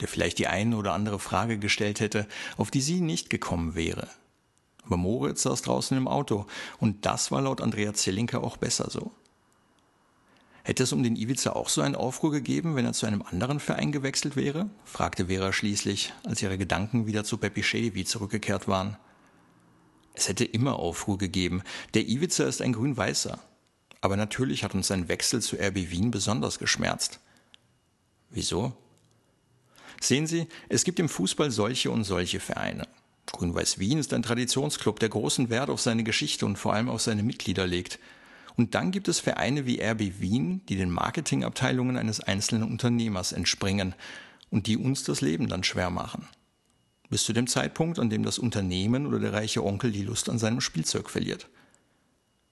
[0.00, 4.08] der vielleicht die eine oder andere Frage gestellt hätte, auf die sie nicht gekommen wäre.
[4.84, 6.46] Aber Moritz saß draußen im Auto,
[6.80, 9.12] und das war laut Andrea Zellinker auch besser so.
[10.64, 13.60] Hätte es um den Iwiza auch so einen Aufruhr gegeben, wenn er zu einem anderen
[13.60, 14.70] Verein gewechselt wäre?
[14.84, 18.96] fragte Vera schließlich, als ihre Gedanken wieder zu Pepi Schedewi zurückgekehrt waren.
[20.14, 21.62] Es hätte immer Aufruhr gegeben.
[21.94, 23.38] Der Iwiza ist ein Grün-Weißer.
[24.02, 27.20] Aber natürlich hat uns sein Wechsel zu RB Wien besonders geschmerzt.
[28.28, 28.76] Wieso?
[30.00, 32.86] Sehen Sie, es gibt im Fußball solche und solche Vereine.
[33.32, 37.00] Grün-Weiß Wien ist ein Traditionsclub, der großen Wert auf seine Geschichte und vor allem auf
[37.00, 37.98] seine Mitglieder legt.
[38.56, 43.94] Und dann gibt es Vereine wie RB Wien, die den Marketingabteilungen eines einzelnen Unternehmers entspringen
[44.50, 46.28] und die uns das Leben dann schwer machen
[47.12, 50.38] bis zu dem Zeitpunkt, an dem das Unternehmen oder der reiche Onkel die Lust an
[50.38, 51.46] seinem Spielzeug verliert.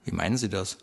[0.04, 0.76] Wie meinen Sie das?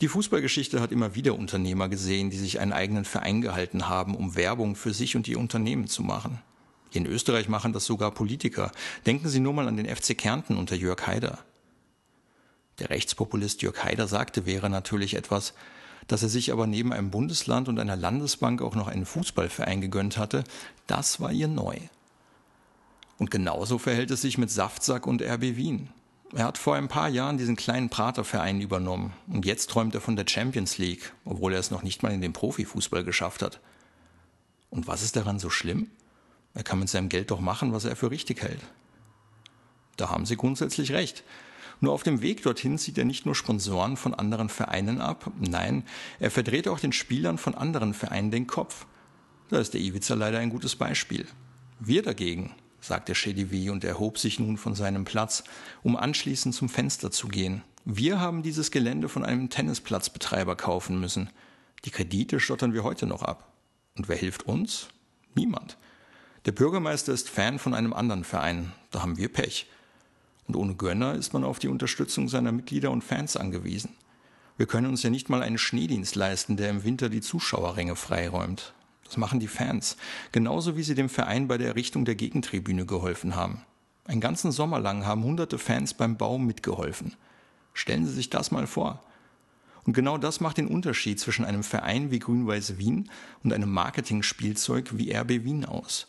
[0.00, 4.36] Die Fußballgeschichte hat immer wieder Unternehmer gesehen, die sich einen eigenen Verein gehalten haben, um
[4.36, 6.40] Werbung für sich und ihr Unternehmen zu machen.
[6.92, 8.70] In Österreich machen das sogar Politiker.
[9.06, 11.38] Denken Sie nur mal an den FC Kärnten unter Jörg Haider.
[12.78, 15.52] Der Rechtspopulist Jörg Haider sagte, wäre natürlich etwas,
[16.06, 20.16] dass er sich aber neben einem Bundesland und einer Landesbank auch noch einen Fußballverein gegönnt
[20.16, 20.44] hatte,
[20.86, 21.76] das war ihr neu.
[23.18, 25.90] Und genauso verhält es sich mit Saftsack und RB Wien.
[26.34, 30.14] Er hat vor ein paar Jahren diesen kleinen Praterverein übernommen und jetzt träumt er von
[30.14, 33.60] der Champions League, obwohl er es noch nicht mal in den Profifußball geschafft hat.
[34.68, 35.90] Und was ist daran so schlimm?
[36.52, 38.60] Er kann mit seinem Geld doch machen, was er für richtig hält.
[39.96, 41.24] Da haben Sie grundsätzlich recht.
[41.80, 45.84] Nur auf dem Weg dorthin zieht er nicht nur Sponsoren von anderen Vereinen ab, nein,
[46.18, 48.86] er verdreht auch den Spielern von anderen Vereinen den Kopf.
[49.48, 51.26] Da ist der Iwiza leider ein gutes Beispiel.
[51.78, 55.44] Wir dagegen, sagte Chedivi und erhob sich nun von seinem Platz,
[55.82, 57.62] um anschließend zum Fenster zu gehen.
[57.84, 61.30] Wir haben dieses Gelände von einem Tennisplatzbetreiber kaufen müssen.
[61.84, 63.52] Die Kredite stottern wir heute noch ab.
[63.96, 64.88] Und wer hilft uns?
[65.34, 65.78] Niemand.
[66.44, 68.72] Der Bürgermeister ist Fan von einem anderen Verein.
[68.90, 69.66] Da haben wir Pech.
[70.46, 73.90] Und ohne Gönner ist man auf die Unterstützung seiner Mitglieder und Fans angewiesen.
[74.56, 78.74] Wir können uns ja nicht mal einen Schneedienst leisten, der im Winter die Zuschauerränge freiräumt.
[79.08, 79.96] Das machen die Fans.
[80.32, 83.62] Genauso wie sie dem Verein bei der Errichtung der Gegentribüne geholfen haben.
[84.04, 87.14] Einen ganzen Sommer lang haben hunderte Fans beim Bau mitgeholfen.
[87.72, 89.02] Stellen Sie sich das mal vor.
[89.84, 93.10] Und genau das macht den Unterschied zwischen einem Verein wie Grün-Weiß Wien
[93.42, 96.08] und einem Marketingspielzeug wie RB Wien aus.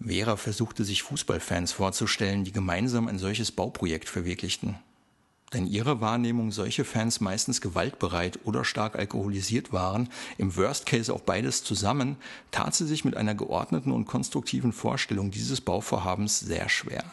[0.00, 4.76] Vera versuchte sich Fußballfans vorzustellen, die gemeinsam ein solches Bauprojekt verwirklichten.
[5.52, 11.20] In ihrer Wahrnehmung solche Fans meistens gewaltbereit oder stark alkoholisiert waren, im Worst Case auch
[11.20, 12.16] beides zusammen,
[12.50, 17.04] tat sie sich mit einer geordneten und konstruktiven Vorstellung dieses Bauvorhabens sehr schwer.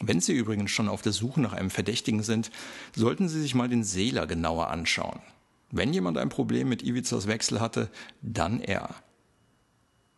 [0.00, 2.52] Wenn Sie übrigens schon auf der Suche nach einem Verdächtigen sind,
[2.94, 5.18] sollten Sie sich mal den Seeler genauer anschauen.
[5.72, 7.90] Wenn jemand ein Problem mit Ivizas Wechsel hatte,
[8.22, 8.94] dann er.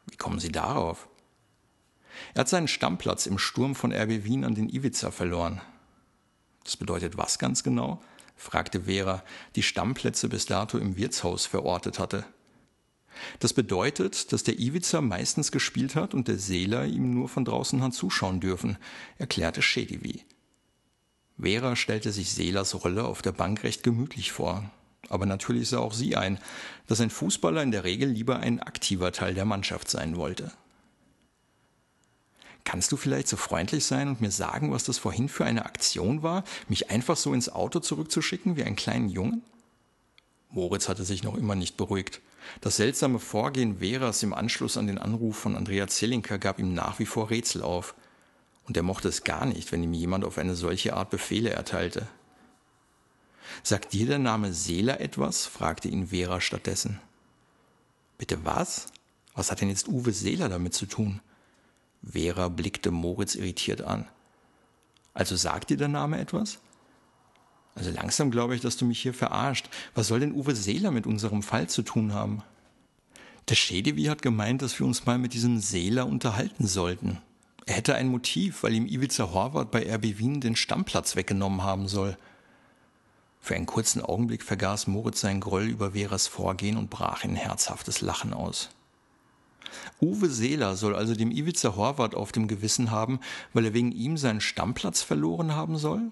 [0.06, 1.08] Wie kommen Sie darauf?
[2.34, 5.62] Er hat seinen Stammplatz im Sturm von RB Wien an den Ivica verloren.
[6.64, 8.02] Das bedeutet was ganz genau?
[8.36, 9.22] fragte Vera,
[9.54, 12.24] die Stammplätze bis dato im Wirtshaus verortet hatte.
[13.38, 17.82] Das bedeutet, dass der Ivica meistens gespielt hat und der Seeler ihm nur von draußen
[17.82, 18.78] hat zuschauen dürfen,
[19.18, 20.24] erklärte Schedivi.
[21.38, 24.70] Vera stellte sich Seelers Rolle auf der Bank recht gemütlich vor.
[25.08, 26.38] Aber natürlich sah auch sie ein,
[26.86, 30.52] dass ein Fußballer in der Regel lieber ein aktiver Teil der Mannschaft sein wollte.
[32.64, 36.22] Kannst du vielleicht so freundlich sein und mir sagen, was das vorhin für eine Aktion
[36.22, 39.42] war, mich einfach so ins Auto zurückzuschicken wie einen kleinen Jungen?
[40.50, 42.20] Moritz hatte sich noch immer nicht beruhigt.
[42.60, 46.98] Das seltsame Vorgehen Veras im Anschluss an den Anruf von Andrea Zellinker gab ihm nach
[46.98, 47.94] wie vor Rätsel auf.
[48.66, 52.06] Und er mochte es gar nicht, wenn ihm jemand auf eine solche Art Befehle erteilte.
[53.62, 55.46] Sagt dir der Name Seeler etwas?
[55.46, 57.00] fragte ihn Vera stattdessen.
[58.18, 58.86] Bitte was?
[59.34, 61.20] Was hat denn jetzt Uwe Seeler damit zu tun?
[62.02, 64.06] Vera blickte Moritz irritiert an.
[65.14, 66.58] Also sagt dir der Name etwas?
[67.74, 69.68] Also langsam glaube ich, dass du mich hier verarscht.
[69.94, 72.42] Was soll denn Uwe Seeler mit unserem Fall zu tun haben?
[73.48, 77.18] Der Schedewi hat gemeint, dass wir uns mal mit diesem Seeler unterhalten sollten.
[77.66, 81.88] Er hätte ein Motiv, weil ihm Ivica Horvath bei RB Wien den Stammplatz weggenommen haben
[81.88, 82.16] soll.
[83.40, 88.00] Für einen kurzen Augenblick vergaß Moritz seinen Groll über Veras Vorgehen und brach in herzhaftes
[88.00, 88.70] Lachen aus.
[90.00, 93.20] Uwe Seeler soll also dem Ivica Horvath auf dem Gewissen haben,
[93.52, 96.10] weil er wegen ihm seinen Stammplatz verloren haben soll?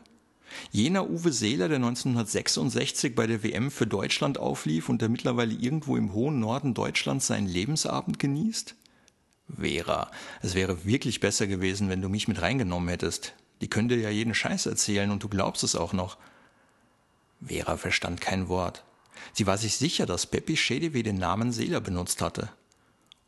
[0.70, 5.96] Jener Uwe Seeler, der 1966 bei der WM für Deutschland auflief und der mittlerweile irgendwo
[5.96, 8.74] im hohen Norden Deutschlands seinen Lebensabend genießt?
[9.56, 10.10] Vera,
[10.42, 13.34] es wäre wirklich besser gewesen, wenn du mich mit reingenommen hättest.
[13.60, 16.16] Die dir ja jeden Scheiß erzählen und du glaubst es auch noch.
[17.44, 18.84] Vera verstand kein Wort.
[19.32, 22.50] Sie war sich sicher, dass Peppi Schedewe den Namen Seeler benutzt hatte.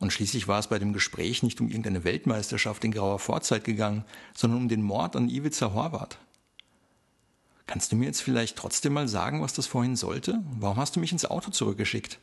[0.01, 4.03] Und schließlich war es bei dem Gespräch nicht um irgendeine Weltmeisterschaft in grauer Vorzeit gegangen,
[4.33, 6.17] sondern um den Mord an Ivica Horvath.
[7.67, 10.41] Kannst du mir jetzt vielleicht trotzdem mal sagen, was das vorhin sollte?
[10.59, 12.17] Warum hast du mich ins Auto zurückgeschickt?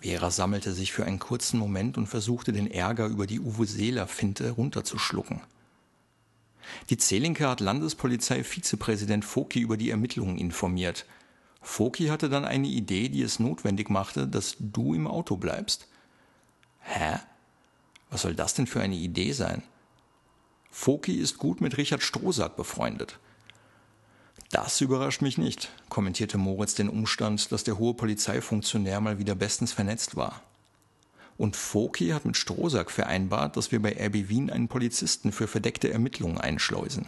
[0.00, 4.50] Vera sammelte sich für einen kurzen Moment und versuchte den Ärger über die Uwe Seeler-Finte
[4.50, 5.40] runterzuschlucken.
[6.90, 11.06] Die Zelinker hat Landespolizei-Vizepräsident Foki über die Ermittlungen informiert.
[11.62, 15.88] Foki hatte dann eine Idee, die es notwendig machte, dass du im Auto bleibst.
[16.82, 17.18] Hä?
[18.10, 19.62] Was soll das denn für eine Idee sein?
[20.70, 23.18] Foki ist gut mit Richard Strohsack befreundet.
[24.50, 29.72] Das überrascht mich nicht, kommentierte Moritz den Umstand, dass der hohe Polizeifunktionär mal wieder bestens
[29.72, 30.42] vernetzt war.
[31.38, 35.90] Und Foki hat mit Strohsack vereinbart, dass wir bei RB Wien einen Polizisten für verdeckte
[35.90, 37.06] Ermittlungen einschleusen.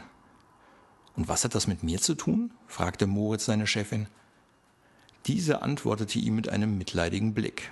[1.17, 2.53] Und was hat das mit mir zu tun?
[2.67, 4.09] fragte Moritz seine Chefin.
[5.27, 7.71] Diese antwortete ihm mit einem mitleidigen Blick.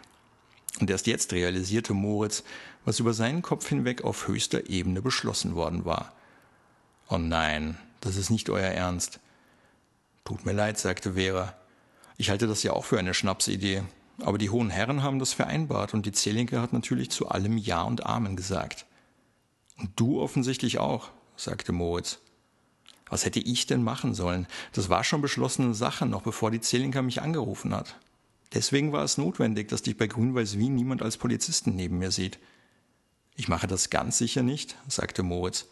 [0.83, 2.43] Und erst jetzt realisierte Moritz,
[2.85, 6.13] was über seinen Kopf hinweg auf höchster Ebene beschlossen worden war.
[7.09, 9.21] Oh nein, das ist nicht euer Ernst.
[10.25, 11.55] Tut mir leid, sagte Vera.
[12.17, 13.85] Ich halte das ja auch für eine Schnapsidee.
[14.19, 17.83] Aber die hohen Herren haben das vereinbart und die Zelinke hat natürlich zu allem Ja
[17.83, 18.85] und Amen gesagt.
[19.79, 22.19] Und du offensichtlich auch, sagte Moritz.
[23.09, 24.49] Was hätte ich denn machen sollen?
[24.73, 27.95] Das war schon beschlossene Sache, noch bevor die Zelinka mich angerufen hat.
[28.55, 32.39] Deswegen war es notwendig, dass dich bei Grün-Weiß Wien niemand als Polizisten neben mir sieht.
[33.35, 35.67] Ich mache das ganz sicher nicht, sagte Moritz.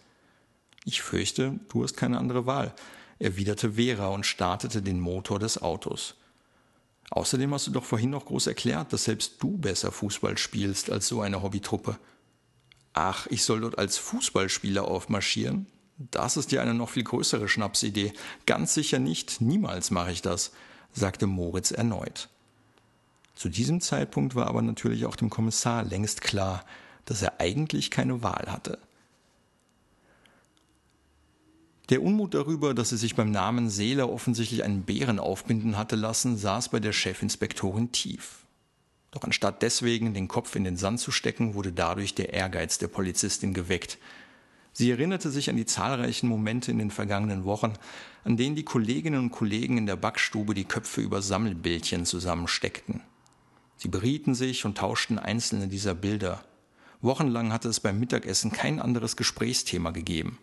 [0.85, 2.75] Ich fürchte, du hast keine andere Wahl,
[3.19, 6.15] erwiderte Vera und startete den Motor des Autos.
[7.11, 11.09] Außerdem hast du doch vorhin noch groß erklärt, dass selbst du besser Fußball spielst als
[11.09, 11.99] so eine Hobbytruppe.
[12.95, 15.67] Ach, ich soll dort als Fußballspieler aufmarschieren?
[15.99, 18.15] Das ist ja eine noch viel größere Schnapsidee.
[18.47, 20.53] Ganz sicher nicht, niemals mache ich das,
[20.93, 22.31] sagte Moritz erneut.
[23.41, 26.63] Zu diesem Zeitpunkt war aber natürlich auch dem Kommissar längst klar,
[27.07, 28.79] dass er eigentlich keine Wahl hatte.
[31.89, 36.37] Der Unmut darüber, dass sie sich beim Namen Seeler offensichtlich einen Bären aufbinden hatte lassen,
[36.37, 38.45] saß bei der Chefinspektorin tief.
[39.11, 42.89] Doch anstatt deswegen den Kopf in den Sand zu stecken, wurde dadurch der Ehrgeiz der
[42.89, 43.97] Polizistin geweckt.
[44.75, 47.73] Sie erinnerte sich an die zahlreichen Momente in den vergangenen Wochen,
[48.23, 53.01] an denen die Kolleginnen und Kollegen in der Backstube die Köpfe über Sammelbildchen zusammensteckten.
[53.81, 56.45] Sie berieten sich und tauschten einzelne dieser Bilder.
[57.01, 60.37] Wochenlang hatte es beim Mittagessen kein anderes Gesprächsthema gegeben.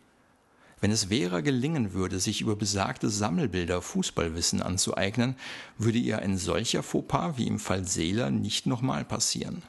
[0.81, 5.35] Wenn es Vera gelingen würde, sich über besagte Sammelbilder Fußballwissen anzueignen,
[5.77, 9.61] würde ihr ein solcher Fauxpas wie im Fall Seeler nicht nochmal passieren.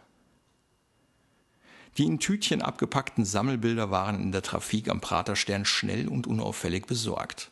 [1.99, 7.51] Die in Tütchen abgepackten Sammelbilder waren in der Trafik am Praterstern schnell und unauffällig besorgt.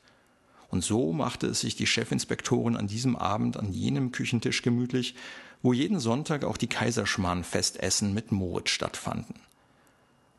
[0.69, 5.15] Und so machte es sich die Chefinspektorin an diesem Abend an jenem Küchentisch gemütlich,
[5.63, 9.35] wo jeden Sonntag auch die Kaiserschmarrn-Festessen mit Moritz stattfanden.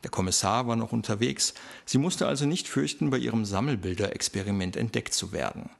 [0.04, 1.54] Der Kommissar war noch unterwegs,
[1.84, 5.70] sie musste also nicht fürchten, bei ihrem Sammelbilderexperiment entdeckt zu werden.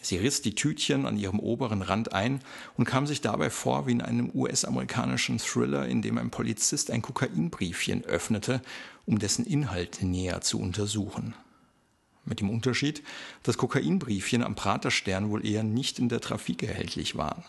[0.00, 2.40] Sie riss die Tütchen an ihrem oberen Rand ein
[2.76, 7.02] und kam sich dabei vor wie in einem US-amerikanischen Thriller, in dem ein Polizist ein
[7.02, 8.62] Kokainbriefchen öffnete,
[9.04, 11.34] um dessen Inhalt näher zu untersuchen.
[12.24, 13.02] Mit dem Unterschied,
[13.42, 17.42] dass Kokainbriefchen am Praterstern wohl eher nicht in der Trafik erhältlich waren.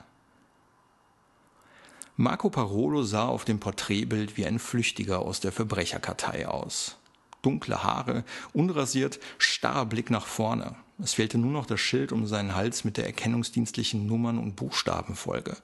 [2.20, 6.96] Marco Parolo sah auf dem Porträtbild wie ein Flüchtiger aus der Verbrecherkartei aus.
[7.44, 8.24] Dunkle Haare,
[8.54, 10.74] unrasiert, starrer Blick nach vorne.
[10.98, 15.58] Es fehlte nur noch das Schild um seinen Hals mit der erkennungsdienstlichen Nummern- und Buchstabenfolge.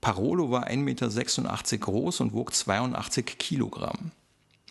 [0.00, 4.12] Parolo war 1,86 Meter groß und wog 82 Kilogramm.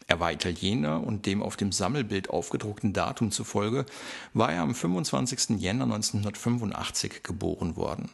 [0.07, 3.85] Er war Italiener und dem auf dem Sammelbild aufgedruckten Datum zufolge
[4.33, 5.59] war er am 25.
[5.59, 8.09] Jänner 1985 geboren worden.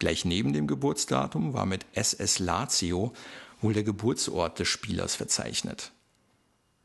[0.00, 3.12] Gleich neben dem Geburtsdatum war mit SS Lazio
[3.60, 5.92] wohl der Geburtsort des Spielers verzeichnet.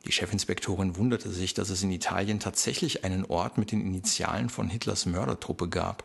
[0.06, 4.70] Die Chefinspektorin wunderte sich, dass es in Italien tatsächlich einen Ort mit den Initialen von
[4.70, 6.04] Hitlers Mördertruppe gab.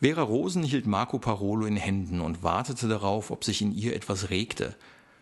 [0.00, 4.30] Vera Rosen hielt Marco Parolo in Händen und wartete darauf, ob sich in ihr etwas
[4.30, 4.74] regte,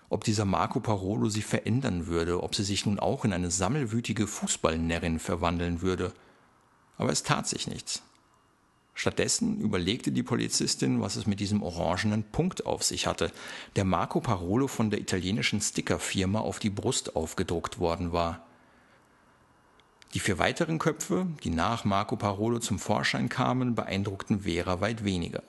[0.08, 4.26] ob dieser Marco Parolo sie verändern würde, ob sie sich nun auch in eine sammelwütige
[4.26, 6.14] Fußballnärrin verwandeln würde.
[6.96, 8.02] Aber es tat sich nichts.
[8.98, 13.30] Stattdessen überlegte die Polizistin, was es mit diesem orangenen Punkt auf sich hatte,
[13.76, 18.44] der Marco Parolo von der italienischen Stickerfirma auf die Brust aufgedruckt worden war.
[20.14, 25.44] Die vier weiteren Köpfe, die nach Marco Parolo zum Vorschein kamen, beeindruckten Vera weit weniger.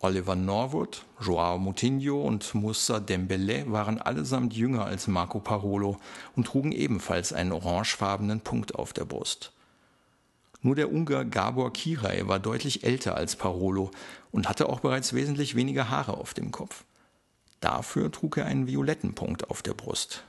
[0.00, 5.98] Oliver Norwood, Joao Moutinho und Moussa Dembele waren allesamt jünger als Marco Parolo
[6.34, 9.53] und trugen ebenfalls einen orangefarbenen Punkt auf der Brust.
[10.64, 13.90] Nur der Ungar Gabor Kirai war deutlich älter als Parolo
[14.32, 16.84] und hatte auch bereits wesentlich weniger Haare auf dem Kopf.
[17.60, 20.24] Dafür trug er einen violetten Punkt auf der Brust.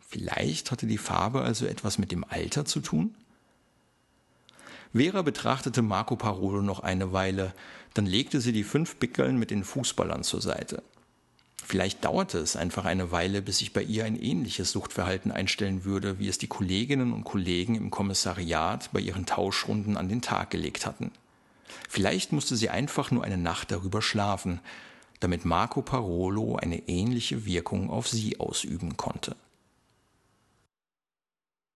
[0.00, 3.14] Vielleicht hatte die Farbe also etwas mit dem Alter zu tun?
[4.92, 7.54] Vera betrachtete Marco Parolo noch eine Weile,
[7.94, 10.82] dann legte sie die fünf Pickeln mit den Fußballern zur Seite.
[11.64, 16.18] Vielleicht dauerte es einfach eine Weile, bis sich bei ihr ein ähnliches Suchtverhalten einstellen würde,
[16.18, 20.86] wie es die Kolleginnen und Kollegen im Kommissariat bei ihren Tauschrunden an den Tag gelegt
[20.86, 21.12] hatten.
[21.88, 24.60] Vielleicht musste sie einfach nur eine Nacht darüber schlafen,
[25.20, 29.36] damit Marco Parolo eine ähnliche Wirkung auf sie ausüben konnte.